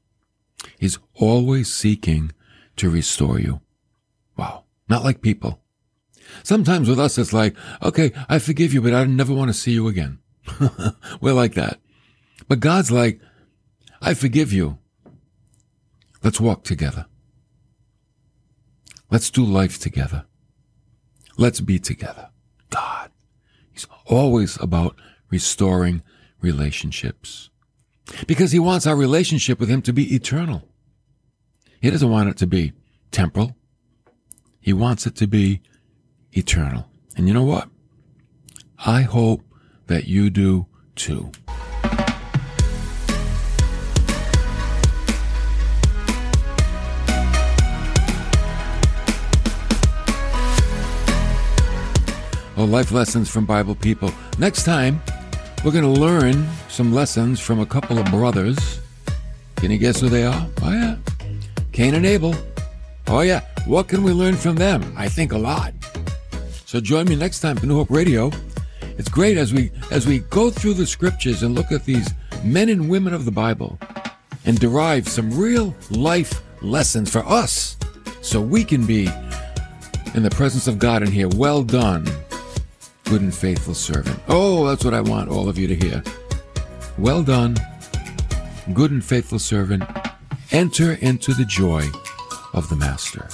He's 0.76 0.98
always 1.14 1.72
seeking 1.72 2.32
to 2.76 2.90
restore 2.90 3.38
you. 3.38 3.60
Wow. 4.36 4.64
Not 4.88 5.04
like 5.04 5.22
people. 5.22 5.60
Sometimes 6.42 6.88
with 6.88 6.98
us, 6.98 7.18
it's 7.18 7.32
like, 7.32 7.56
okay, 7.82 8.12
I 8.28 8.38
forgive 8.38 8.74
you, 8.74 8.82
but 8.82 8.94
I 8.94 9.04
never 9.04 9.32
want 9.32 9.48
to 9.48 9.54
see 9.54 9.72
you 9.72 9.88
again. 9.88 10.18
We're 11.20 11.32
like 11.32 11.54
that. 11.54 11.80
But 12.48 12.60
God's 12.60 12.90
like, 12.90 13.20
I 14.00 14.14
forgive 14.14 14.52
you. 14.52 14.78
Let's 16.22 16.40
walk 16.40 16.64
together. 16.64 17.06
Let's 19.10 19.30
do 19.30 19.44
life 19.44 19.78
together. 19.78 20.24
Let's 21.36 21.60
be 21.60 21.78
together. 21.78 22.30
God. 22.70 23.10
He's 23.72 23.86
always 24.06 24.60
about 24.60 24.96
restoring 25.30 26.02
relationships 26.40 27.50
because 28.26 28.52
he 28.52 28.58
wants 28.58 28.86
our 28.86 28.96
relationship 28.96 29.60
with 29.60 29.68
him 29.68 29.82
to 29.82 29.92
be 29.92 30.14
eternal. 30.14 30.68
He 31.86 31.92
doesn't 31.92 32.10
want 32.10 32.28
it 32.28 32.36
to 32.38 32.48
be 32.48 32.72
temporal. 33.12 33.54
He 34.58 34.72
wants 34.72 35.06
it 35.06 35.14
to 35.18 35.28
be 35.28 35.60
eternal. 36.32 36.84
And 37.16 37.28
you 37.28 37.32
know 37.32 37.44
what? 37.44 37.68
I 38.84 39.02
hope 39.02 39.42
that 39.86 40.08
you 40.08 40.28
do 40.28 40.66
too. 40.96 41.30
Well, 52.56 52.66
life 52.66 52.90
lessons 52.90 53.30
from 53.30 53.46
Bible 53.46 53.76
people. 53.76 54.10
Next 54.40 54.64
time, 54.64 55.00
we're 55.64 55.70
going 55.70 55.84
to 55.84 56.00
learn 56.00 56.48
some 56.68 56.92
lessons 56.92 57.38
from 57.38 57.60
a 57.60 57.66
couple 57.66 57.96
of 57.96 58.06
brothers. 58.06 58.80
Can 59.54 59.70
you 59.70 59.78
guess 59.78 60.00
who 60.00 60.08
they 60.08 60.24
are? 60.24 60.48
Oh, 60.62 60.72
yeah. 60.72 60.96
Cain 61.76 61.94
and 61.94 62.06
Abel. 62.06 62.34
Oh, 63.06 63.20
yeah. 63.20 63.42
What 63.66 63.86
can 63.86 64.02
we 64.02 64.10
learn 64.10 64.34
from 64.34 64.56
them? 64.56 64.94
I 64.96 65.10
think 65.10 65.32
a 65.32 65.36
lot. 65.36 65.74
So 66.64 66.80
join 66.80 67.06
me 67.06 67.16
next 67.16 67.40
time 67.40 67.54
for 67.54 67.66
New 67.66 67.74
Hope 67.74 67.90
Radio. 67.90 68.30
It's 68.96 69.10
great 69.10 69.36
as 69.36 69.52
we 69.52 69.70
as 69.90 70.06
we 70.06 70.20
go 70.20 70.48
through 70.48 70.72
the 70.72 70.86
scriptures 70.86 71.42
and 71.42 71.54
look 71.54 71.72
at 71.72 71.84
these 71.84 72.08
men 72.42 72.70
and 72.70 72.88
women 72.88 73.12
of 73.12 73.26
the 73.26 73.30
Bible 73.30 73.78
and 74.46 74.58
derive 74.58 75.06
some 75.06 75.30
real 75.38 75.76
life 75.90 76.42
lessons 76.62 77.10
for 77.12 77.22
us 77.26 77.76
so 78.22 78.40
we 78.40 78.64
can 78.64 78.86
be 78.86 79.10
in 80.14 80.22
the 80.22 80.30
presence 80.30 80.66
of 80.68 80.78
God 80.78 81.02
in 81.02 81.12
here. 81.12 81.28
Well 81.28 81.62
done, 81.62 82.08
good 83.04 83.20
and 83.20 83.34
faithful 83.34 83.74
servant. 83.74 84.18
Oh, 84.28 84.66
that's 84.66 84.82
what 84.82 84.94
I 84.94 85.02
want 85.02 85.28
all 85.28 85.46
of 85.46 85.58
you 85.58 85.68
to 85.68 85.74
hear. 85.76 86.02
Well 86.96 87.22
done, 87.22 87.54
good 88.72 88.92
and 88.92 89.04
faithful 89.04 89.38
servant. 89.38 89.84
Enter 90.52 90.92
into 91.00 91.34
the 91.34 91.44
joy 91.44 91.82
of 92.52 92.68
the 92.68 92.76
Master. 92.76 93.28